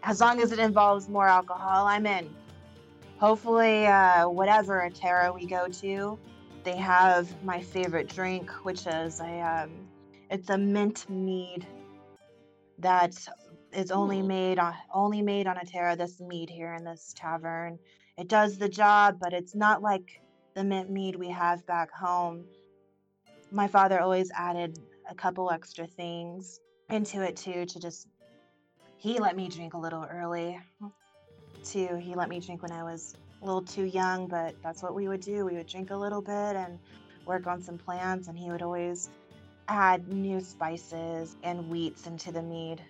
as 0.03 0.19
long 0.19 0.41
as 0.41 0.51
it 0.51 0.59
involves 0.59 1.07
more 1.07 1.27
alcohol, 1.27 1.87
I'm 1.87 2.05
in 2.05 2.29
hopefully 3.19 3.85
uh, 3.85 4.27
whatever 4.27 4.89
Atera 4.89 5.33
we 5.33 5.45
go 5.45 5.67
to, 5.67 6.17
they 6.63 6.77
have 6.77 7.27
my 7.43 7.61
favorite 7.61 8.07
drink, 8.07 8.49
which 8.63 8.87
is 8.87 9.19
a 9.19 9.41
um, 9.41 9.71
it's 10.31 10.49
a 10.49 10.57
mint 10.57 11.09
mead 11.09 11.65
that 12.79 13.15
is 13.73 13.91
only 13.91 14.21
Ooh. 14.21 14.27
made 14.27 14.59
on 14.59 14.73
only 14.93 15.21
made 15.21 15.47
on 15.47 15.57
Atera. 15.57 15.97
This 15.97 16.19
mead 16.19 16.49
here 16.49 16.73
in 16.73 16.83
this 16.83 17.13
tavern, 17.15 17.77
it 18.17 18.27
does 18.27 18.57
the 18.57 18.69
job, 18.69 19.17
but 19.19 19.33
it's 19.33 19.55
not 19.55 19.81
like 19.81 20.21
the 20.55 20.63
mint 20.63 20.89
mead 20.89 21.15
we 21.15 21.29
have 21.29 21.65
back 21.65 21.91
home. 21.91 22.45
My 23.51 23.67
father 23.67 23.99
always 23.99 24.31
added 24.31 24.79
a 25.09 25.15
couple 25.15 25.49
extra 25.51 25.87
things 25.87 26.59
into 26.89 27.21
it 27.21 27.35
too 27.35 27.65
to 27.65 27.79
just 27.79 28.07
he 28.97 29.19
let 29.19 29.35
me 29.35 29.47
drink 29.47 29.73
a 29.73 29.77
little 29.77 30.05
early 30.11 30.59
too. 31.63 31.95
He 31.95 32.15
let 32.15 32.29
me 32.29 32.39
drink 32.39 32.61
when 32.61 32.71
I 32.71 32.83
was 32.83 33.15
a 33.41 33.45
little 33.45 33.61
too 33.61 33.85
young, 33.85 34.27
but 34.27 34.55
that's 34.61 34.83
what 34.83 34.93
we 34.93 35.07
would 35.07 35.21
do. 35.21 35.45
We 35.45 35.55
would 35.55 35.67
drink 35.67 35.91
a 35.91 35.95
little 35.95 36.21
bit 36.21 36.55
and 36.55 36.77
work 37.25 37.47
on 37.47 37.61
some 37.61 37.77
plants, 37.77 38.27
and 38.27 38.37
he 38.37 38.49
would 38.51 38.61
always 38.61 39.09
add 39.67 40.07
new 40.07 40.41
spices 40.41 41.37
and 41.43 41.69
wheats 41.69 42.07
into 42.07 42.31
the 42.31 42.41
mead. 42.41 42.81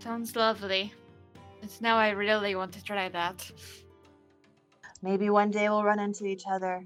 Sounds 0.00 0.34
lovely. 0.34 0.92
It's 1.62 1.80
now 1.80 1.96
I 1.96 2.10
really 2.10 2.54
want 2.54 2.72
to 2.72 2.82
try 2.82 3.08
that. 3.08 3.50
Maybe 5.04 5.28
one 5.28 5.50
day 5.50 5.68
we'll 5.68 5.84
run 5.84 6.00
into 6.00 6.24
each 6.24 6.44
other, 6.50 6.82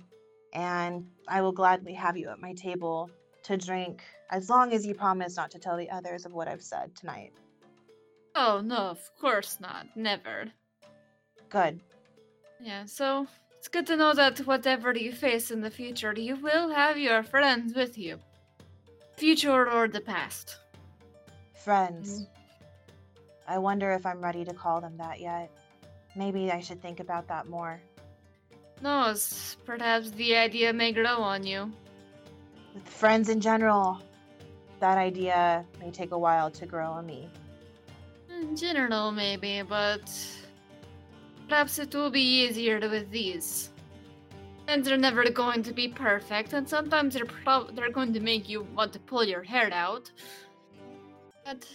and 0.53 1.07
I 1.29 1.41
will 1.41 1.53
gladly 1.53 1.95
have 1.95 2.17
you 2.17 2.31
at 2.31 2.41
my 2.41 2.53
table 2.53 3.09
to 3.45 3.57
drink, 3.57 4.03
as 4.33 4.51
long 4.51 4.73
as 4.73 4.85
you 4.85 4.93
promise 4.93 5.37
not 5.37 5.53
to 5.53 5.59
tell 5.61 5.77
the 5.77 5.89
others 5.89 6.27
of 6.27 6.33
what 6.33 6.49
I've 6.49 6.61
said 6.61 6.97
tonight. 6.97 7.33
Oh, 8.35 8.61
no, 8.61 8.75
of 8.75 8.99
course 9.21 9.59
not. 9.61 9.87
Never. 9.95 10.47
Good. 11.49 11.79
Yeah, 12.61 12.87
so 12.87 13.29
it's 13.57 13.69
good 13.69 13.87
to 13.87 13.97
know 13.97 14.15
that 14.15 14.41
whatever 14.41 14.93
you 14.99 15.13
face 15.13 15.53
in 15.53 15.61
the 15.61 15.71
future, 15.71 16.13
you 16.17 16.35
will 16.35 16.71
have 16.71 16.99
your 16.99 17.23
friends 17.23 17.73
with 17.77 17.97
you. 17.97 18.19
Future 19.17 19.71
or 19.71 19.87
the 19.87 20.01
past. 20.01 20.57
Friends. 21.55 22.23
Mm. 22.23 22.27
I 23.47 23.59
wonder 23.59 23.93
if 23.93 24.05
I'm 24.05 24.21
ready 24.21 24.45
to 24.45 24.53
call 24.53 24.81
them 24.81 24.97
that 24.97 25.21
yet. 25.21 25.53
Maybe 26.17 26.51
I 26.51 26.59
should 26.59 26.83
think 26.83 26.99
about 26.99 27.29
that 27.29 27.49
more. 27.49 27.81
Knows, 28.81 29.57
perhaps 29.65 30.11
the 30.13 30.37
idea 30.37 30.73
may 30.73 30.93
grow 30.93 31.17
on 31.17 31.45
you. 31.45 31.73
With 32.75 32.89
friends 32.89 33.29
in 33.29 33.41
general, 33.41 34.01
that 34.79 34.99
idea 34.99 35.65
may 35.81 35.91
take 35.91 36.13
a 36.13 36.19
while 36.19 36.51
to 36.53 36.67
grow 36.67 36.87
on 36.87 37.07
me. 37.07 37.29
In 38.31 38.55
general, 38.55 39.11
maybe, 39.11 39.63
but 39.63 40.09
perhaps 41.49 41.79
it 41.81 41.93
will 41.95 42.11
be 42.11 42.23
easier 42.23 42.79
with 42.79 43.11
these. 43.11 43.71
And 44.69 44.85
they're 44.85 44.97
never 44.97 45.29
going 45.31 45.63
to 45.65 45.73
be 45.73 45.89
perfect, 45.89 46.53
and 46.53 46.69
sometimes 46.69 47.15
they're 47.15 47.25
prob- 47.25 47.75
they're 47.75 47.91
going 47.91 48.13
to 48.13 48.21
make 48.21 48.49
you 48.49 48.63
want 48.77 48.93
to 48.93 49.01
pull 49.01 49.25
your 49.25 49.43
hair 49.43 49.71
out. 49.73 50.13
But 51.45 51.67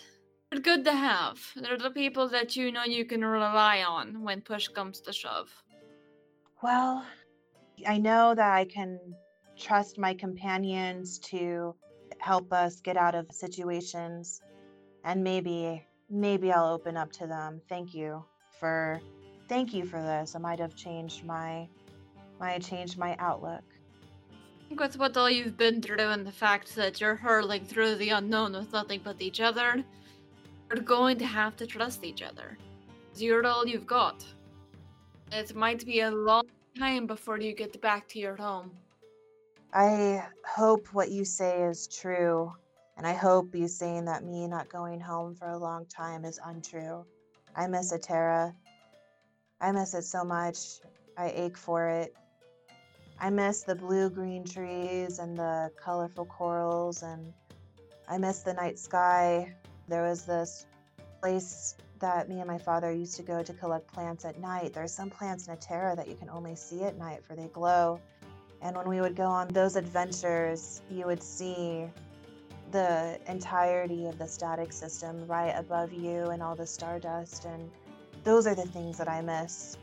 they're 0.52 0.62
good 0.62 0.86
to 0.86 0.94
have. 0.94 1.40
They're 1.56 1.78
the 1.78 1.90
people 1.90 2.30
that 2.30 2.56
you 2.56 2.72
know 2.72 2.84
you 2.84 3.04
can 3.04 3.26
rely 3.26 3.84
on 3.84 4.22
when 4.24 4.42
push 4.42 4.68
comes 4.68 5.02
to 5.02 5.12
shove. 5.12 5.50
Well, 6.64 7.06
I 7.86 7.98
know 7.98 8.34
that 8.34 8.54
I 8.54 8.64
can 8.64 8.98
trust 9.60 10.00
my 10.00 10.14
companions 10.14 11.20
to 11.20 11.76
help 12.20 12.54
us 12.54 12.80
get 12.80 12.96
out 12.96 13.16
of 13.16 13.30
situations 13.34 14.42
and 15.04 15.22
maybe 15.22 15.86
maybe 16.10 16.54
I'll 16.54 16.74
open 16.74 16.96
up 16.96 17.12
to 17.14 17.28
them. 17.28 17.62
Thank 17.68 17.94
you 17.94 18.24
for 18.62 19.02
thank 19.50 19.74
you 19.74 19.84
for 19.86 20.02
this. 20.02 20.38
I 20.38 20.40
might 20.40 20.60
have 20.60 20.74
changed 20.74 21.26
my 21.26 21.68
might 22.40 22.54
have 22.54 22.66
changed 22.66 22.98
my 22.98 23.18
outlook. 23.20 23.66
I 24.32 24.70
think 24.70 24.80
with 24.80 24.98
what 24.98 25.18
all 25.18 25.30
you've 25.30 25.58
been 25.58 25.82
through 25.82 26.00
and 26.16 26.26
the 26.26 26.32
fact 26.32 26.74
that 26.78 27.02
you're 27.02 27.16
hurling 27.16 27.66
through 27.66 27.96
the 27.96 28.12
unknown 28.12 28.54
with 28.54 28.72
nothing 28.72 29.02
but 29.04 29.22
each 29.22 29.42
other, 29.42 29.84
you're 30.70 30.82
going 30.82 31.18
to 31.18 31.26
have 31.26 31.58
to 31.58 31.68
trust 31.68 32.06
each 32.06 32.22
other. 32.22 32.58
You're 33.18 33.46
all 33.46 33.68
you've 33.68 33.86
got. 33.86 34.24
It 35.36 35.56
might 35.56 35.84
be 35.84 36.02
a 36.02 36.12
long 36.12 36.44
time 36.78 37.08
before 37.08 37.40
you 37.40 37.56
get 37.56 37.82
back 37.82 38.08
to 38.10 38.20
your 38.20 38.36
home. 38.36 38.72
I 39.74 40.24
hope 40.46 40.88
what 40.94 41.10
you 41.10 41.26
say 41.26 41.64
is 41.64 41.88
true, 41.88 42.54
and 42.98 43.08
I 43.08 43.14
hope 43.14 43.56
you 43.56 43.68
saying 43.68 44.06
that 44.06 44.24
me 44.24 44.48
not 44.48 44.70
going 44.70 45.00
home 45.00 45.34
for 45.34 45.48
a 45.50 45.58
long 45.58 45.88
time 45.88 46.24
is 46.24 46.40
untrue. 46.46 47.04
I 47.56 47.66
miss 47.66 47.92
Atera, 47.92 48.54
I 49.60 49.72
miss 49.72 49.96
it 49.96 50.04
so 50.04 50.24
much. 50.24 50.82
I 51.18 51.30
ache 51.30 51.58
for 51.58 51.90
it. 51.90 52.14
I 53.20 53.32
miss 53.32 53.64
the 53.64 53.76
blue 53.76 54.12
green 54.12 54.44
trees 54.44 55.18
and 55.18 55.36
the 55.36 55.72
colorful 55.84 56.26
corals, 56.26 57.02
and 57.02 57.34
I 58.08 58.20
miss 58.20 58.44
the 58.44 58.54
night 58.54 58.78
sky. 58.78 59.56
There 59.88 60.04
was 60.04 60.26
this 60.26 60.68
place 61.22 61.76
that 62.00 62.30
me 62.30 62.40
and 62.40 62.48
my 62.48 62.58
father 62.58 62.92
used 62.92 63.16
to 63.18 63.24
go 63.24 63.42
to 63.44 63.54
collect 63.54 63.88
plants 63.88 64.26
at 64.26 64.40
night. 64.40 64.74
There's 64.74 64.94
some 64.94 65.10
plants 65.10 65.48
in 65.48 65.56
Eterra 65.56 65.96
that 65.96 66.08
you 66.08 66.16
can 66.16 66.30
only 66.30 66.56
see 66.56 66.84
at 66.84 66.98
night 66.98 67.24
for 67.24 67.36
they 67.36 67.48
glow. 67.48 68.00
And 68.62 68.76
when 68.76 68.88
we 68.88 69.02
would 69.02 69.16
go 69.16 69.26
on 69.26 69.48
those 69.50 69.76
adventures, 69.76 70.82
you 70.90 71.06
would 71.06 71.22
see 71.22 71.86
the 72.72 73.20
entirety 73.28 74.08
of 74.08 74.18
the 74.18 74.28
static 74.28 74.74
system 74.74 75.28
right 75.28 75.54
above 75.56 75.94
you 75.94 76.30
and 76.30 76.42
all 76.42 76.56
the 76.56 76.66
stardust. 76.66 77.46
And 77.46 77.70
those 78.24 78.48
are 78.48 78.56
the 78.56 78.66
things 78.66 78.98
that 78.98 79.10
I 79.10 79.22
miss. 79.22 79.78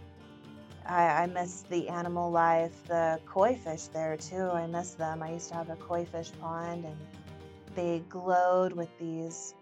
I, 0.86 1.22
I 1.22 1.26
miss 1.26 1.62
the 1.70 1.88
animal 1.88 2.30
life, 2.30 2.72
the 2.86 3.20
koi 3.26 3.54
fish 3.54 3.84
there 3.84 4.16
too. 4.16 4.50
I 4.50 4.66
miss 4.66 4.94
them. 4.94 5.22
I 5.22 5.32
used 5.32 5.48
to 5.50 5.54
have 5.54 5.70
a 5.70 5.76
koi 5.76 6.04
fish 6.04 6.30
pond 6.40 6.84
and 6.84 6.96
they 7.74 8.02
glowed 8.08 8.72
with 8.72 8.88
these 8.98 9.54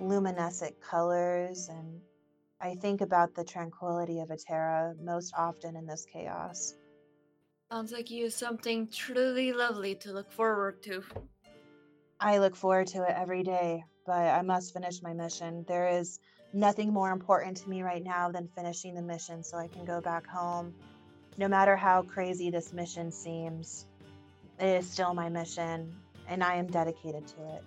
luminescent 0.00 0.80
colors 0.80 1.68
and 1.68 2.00
I 2.60 2.74
think 2.74 3.00
about 3.00 3.34
the 3.34 3.44
tranquility 3.44 4.20
of 4.20 4.28
Eterra 4.28 4.94
most 5.02 5.34
often 5.36 5.76
in 5.76 5.86
this 5.86 6.06
chaos. 6.10 6.74
Sounds 7.70 7.92
like 7.92 8.10
you 8.10 8.24
have 8.24 8.32
something 8.32 8.88
truly 8.88 9.52
lovely 9.52 9.94
to 9.96 10.12
look 10.12 10.32
forward 10.32 10.82
to. 10.84 11.02
I 12.18 12.38
look 12.38 12.56
forward 12.56 12.86
to 12.88 13.02
it 13.02 13.14
every 13.14 13.42
day, 13.42 13.84
but 14.06 14.12
I 14.12 14.40
must 14.42 14.72
finish 14.72 15.02
my 15.02 15.12
mission. 15.12 15.64
There 15.68 15.88
is 15.88 16.18
nothing 16.54 16.92
more 16.92 17.10
important 17.10 17.58
to 17.58 17.68
me 17.68 17.82
right 17.82 18.02
now 18.02 18.30
than 18.30 18.48
finishing 18.48 18.94
the 18.94 19.02
mission 19.02 19.42
so 19.42 19.58
I 19.58 19.68
can 19.68 19.84
go 19.84 20.00
back 20.00 20.26
home. 20.26 20.74
No 21.36 21.48
matter 21.48 21.76
how 21.76 22.02
crazy 22.02 22.50
this 22.50 22.72
mission 22.72 23.12
seems, 23.12 23.86
it 24.58 24.78
is 24.78 24.90
still 24.90 25.12
my 25.12 25.28
mission, 25.28 25.94
and 26.28 26.42
I 26.42 26.56
am 26.56 26.68
dedicated 26.68 27.26
to 27.26 27.56
it. 27.56 27.64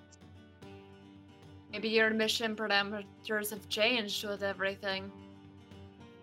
Maybe 1.71 1.89
your 1.89 2.09
mission 2.09 2.55
parameters 2.55 3.51
have 3.51 3.69
changed 3.69 4.27
with 4.27 4.43
everything. 4.43 5.11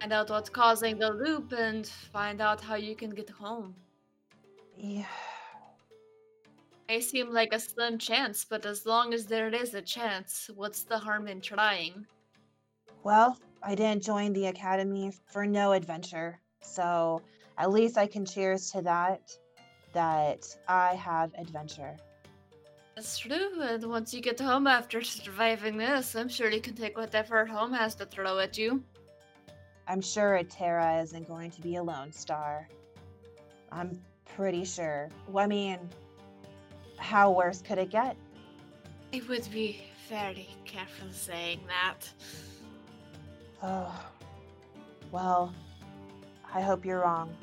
Find 0.01 0.13
out 0.13 0.31
what's 0.31 0.51
causing 0.51 0.99
the 0.99 1.11
loop 1.11 1.53
and 1.53 1.87
find 1.87 2.41
out 2.41 2.61
how 2.61 2.75
you 2.75 2.95
can 2.95 3.11
get 3.11 3.31
home. 3.31 3.75
Yeah. 4.77 5.07
May 6.89 7.01
seem 7.01 7.33
like 7.33 7.53
a 7.53 7.59
slim 7.59 7.99
chance, 7.99 8.45
but 8.45 8.67
as 8.67 8.87
long 8.87 9.15
as 9.15 9.27
there 9.27 9.49
is 9.49 9.75
a 9.75 9.83
chance, 9.83 10.51
what's 10.55 10.83
the 10.85 10.99
harm 10.99 11.27
in 11.27 11.41
trying? 11.41 12.07
Well, 13.03 13.39
I 13.63 13.75
didn't 13.75 14.03
join 14.05 14.33
the 14.33 14.47
academy 14.47 15.13
for 15.27 15.47
no 15.47 15.73
adventure, 15.73 16.39
so 16.61 17.23
at 17.59 17.71
least 17.71 17.97
I 17.97 18.07
can 18.07 18.25
cheers 18.25 18.71
to 18.73 18.83
that, 18.83 19.37
that 19.95 20.45
I 20.69 20.95
have 20.95 21.33
adventure. 21.39 21.97
That's 22.97 23.19
true, 23.19 23.61
and 23.61 23.85
once 23.85 24.15
you 24.15 24.23
get 24.23 24.41
home 24.41 24.67
after 24.67 25.03
surviving 25.03 25.77
this, 25.77 26.17
I'm 26.17 26.31
sure 26.31 26.51
you 26.51 26.63
can 26.63 26.75
take 26.75 26.97
whatever 26.97 27.45
home 27.45 27.75
has 27.75 27.95
to 27.97 28.07
throw 28.07 28.39
at 28.39 28.57
you. 28.57 28.83
I'm 29.87 30.01
sure 30.01 30.41
Eterra 30.43 31.03
isn't 31.03 31.29
going 31.29 31.51
to 31.51 31.61
be 31.61 31.77
a 31.77 31.83
lone 31.83 32.11
star. 32.11 32.67
I'm 33.71 34.01
pretty 34.35 34.65
sure. 34.65 35.11
Well, 35.29 35.45
I 35.45 35.47
mean, 35.47 35.79
how 36.97 37.33
worse 37.33 37.61
could 37.61 37.77
it 37.77 37.91
get? 37.91 38.17
I 39.13 39.21
would 39.29 39.47
be 39.53 39.83
very 40.09 40.49
careful 40.65 41.09
saying 41.13 41.61
that. 41.69 42.09
Oh, 43.63 44.05
well, 45.11 45.53
I 46.53 46.61
hope 46.61 46.85
you're 46.85 47.01
wrong 47.01 47.35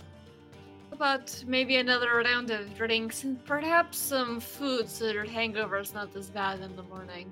about 0.94 1.44
maybe 1.48 1.78
another 1.78 2.24
round 2.24 2.52
of 2.52 2.76
drinks 2.78 3.24
and 3.24 3.44
perhaps 3.46 3.98
some 3.98 4.40
food 4.40 4.88
so 4.88 5.10
your 5.10 5.26
hangover's 5.26 5.94
not 5.94 6.16
as 6.16 6.30
bad 6.30 6.62
in 6.62 6.76
the 6.76 6.84
morning. 6.84 7.32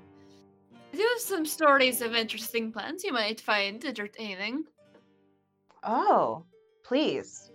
I 0.92 0.96
do 0.96 1.08
have 1.12 1.20
some 1.20 1.46
stories 1.46 2.02
of 2.02 2.14
interesting 2.14 2.72
plants 2.72 3.04
you 3.04 3.12
might 3.12 3.40
find 3.40 3.82
entertaining. 3.84 4.64
Oh, 5.82 6.44
please. 6.84 7.50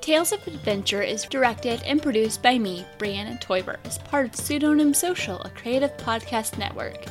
Tales 0.00 0.30
of 0.30 0.46
Adventure 0.46 1.02
is 1.02 1.24
directed 1.24 1.82
and 1.82 2.00
produced 2.00 2.40
by 2.40 2.58
me, 2.58 2.84
Brianna 2.98 3.40
Toiber, 3.42 3.78
as 3.84 3.98
part 3.98 4.26
of 4.26 4.36
Pseudonym 4.36 4.94
Social, 4.94 5.40
a 5.40 5.50
creative 5.50 5.96
podcast 5.96 6.58
network. 6.58 7.06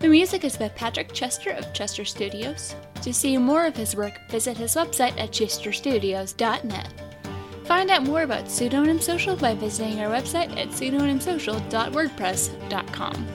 The 0.00 0.08
music 0.08 0.44
is 0.44 0.56
by 0.56 0.68
Patrick 0.70 1.12
Chester 1.12 1.50
of 1.50 1.72
Chester 1.74 2.06
Studios. 2.06 2.74
To 3.02 3.12
see 3.12 3.36
more 3.36 3.66
of 3.66 3.76
his 3.76 3.94
work, 3.94 4.18
visit 4.30 4.56
his 4.56 4.74
website 4.74 5.20
at 5.20 5.30
chesterstudios.net. 5.30 6.88
Find 7.66 7.90
out 7.90 8.04
more 8.04 8.22
about 8.22 8.50
Pseudonym 8.50 8.98
Social 8.98 9.36
by 9.36 9.54
visiting 9.54 10.00
our 10.00 10.10
website 10.10 10.56
at 10.56 10.68
pseudonymsocial.wordpress.com. 10.68 13.26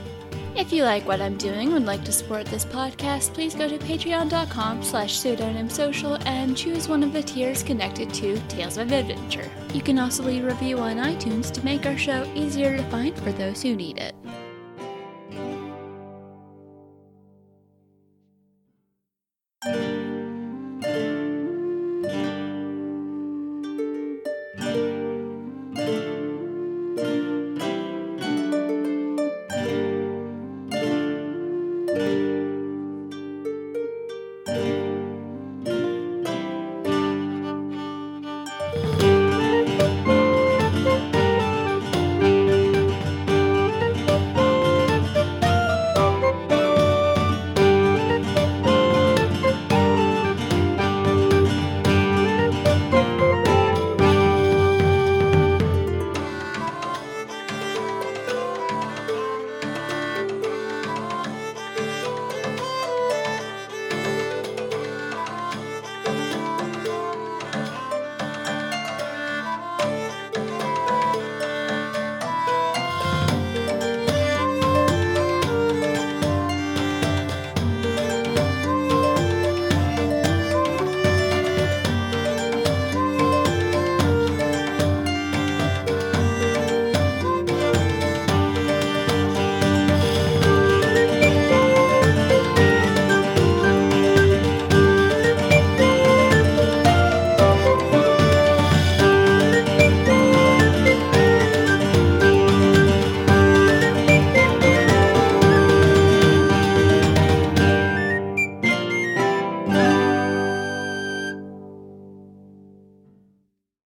If 0.56 0.74
you 0.74 0.84
like 0.84 1.06
what 1.06 1.22
I'm 1.22 1.38
doing 1.38 1.68
and 1.68 1.74
would 1.74 1.86
like 1.86 2.04
to 2.06 2.12
support 2.12 2.48
this 2.48 2.66
podcast, 2.66 3.36
please 3.36 3.54
go 3.54 3.70
to 3.70 3.78
patreon.com 3.78 4.82
slash 4.82 5.20
pseudonymsocial 5.20 6.26
and 6.26 6.58
choose 6.58 6.88
one 6.88 7.04
of 7.04 7.14
the 7.14 7.22
tiers 7.22 7.62
connected 7.62 8.12
to 8.16 8.40
Tales 8.48 8.78
of 8.78 8.92
Adventure. 8.92 9.52
You 9.72 9.82
can 9.82 10.00
also 10.00 10.24
leave 10.24 10.44
a 10.44 10.48
review 10.48 10.80
on 10.80 10.98
iTunes 10.98 11.52
to 11.52 11.64
make 11.64 11.86
our 11.86 11.98
show 11.98 12.26
easier 12.34 12.76
to 12.76 12.82
find 12.90 13.16
for 13.20 13.32
those 13.34 13.62
who 13.62 13.76
need 13.76 14.00
it. 14.00 14.16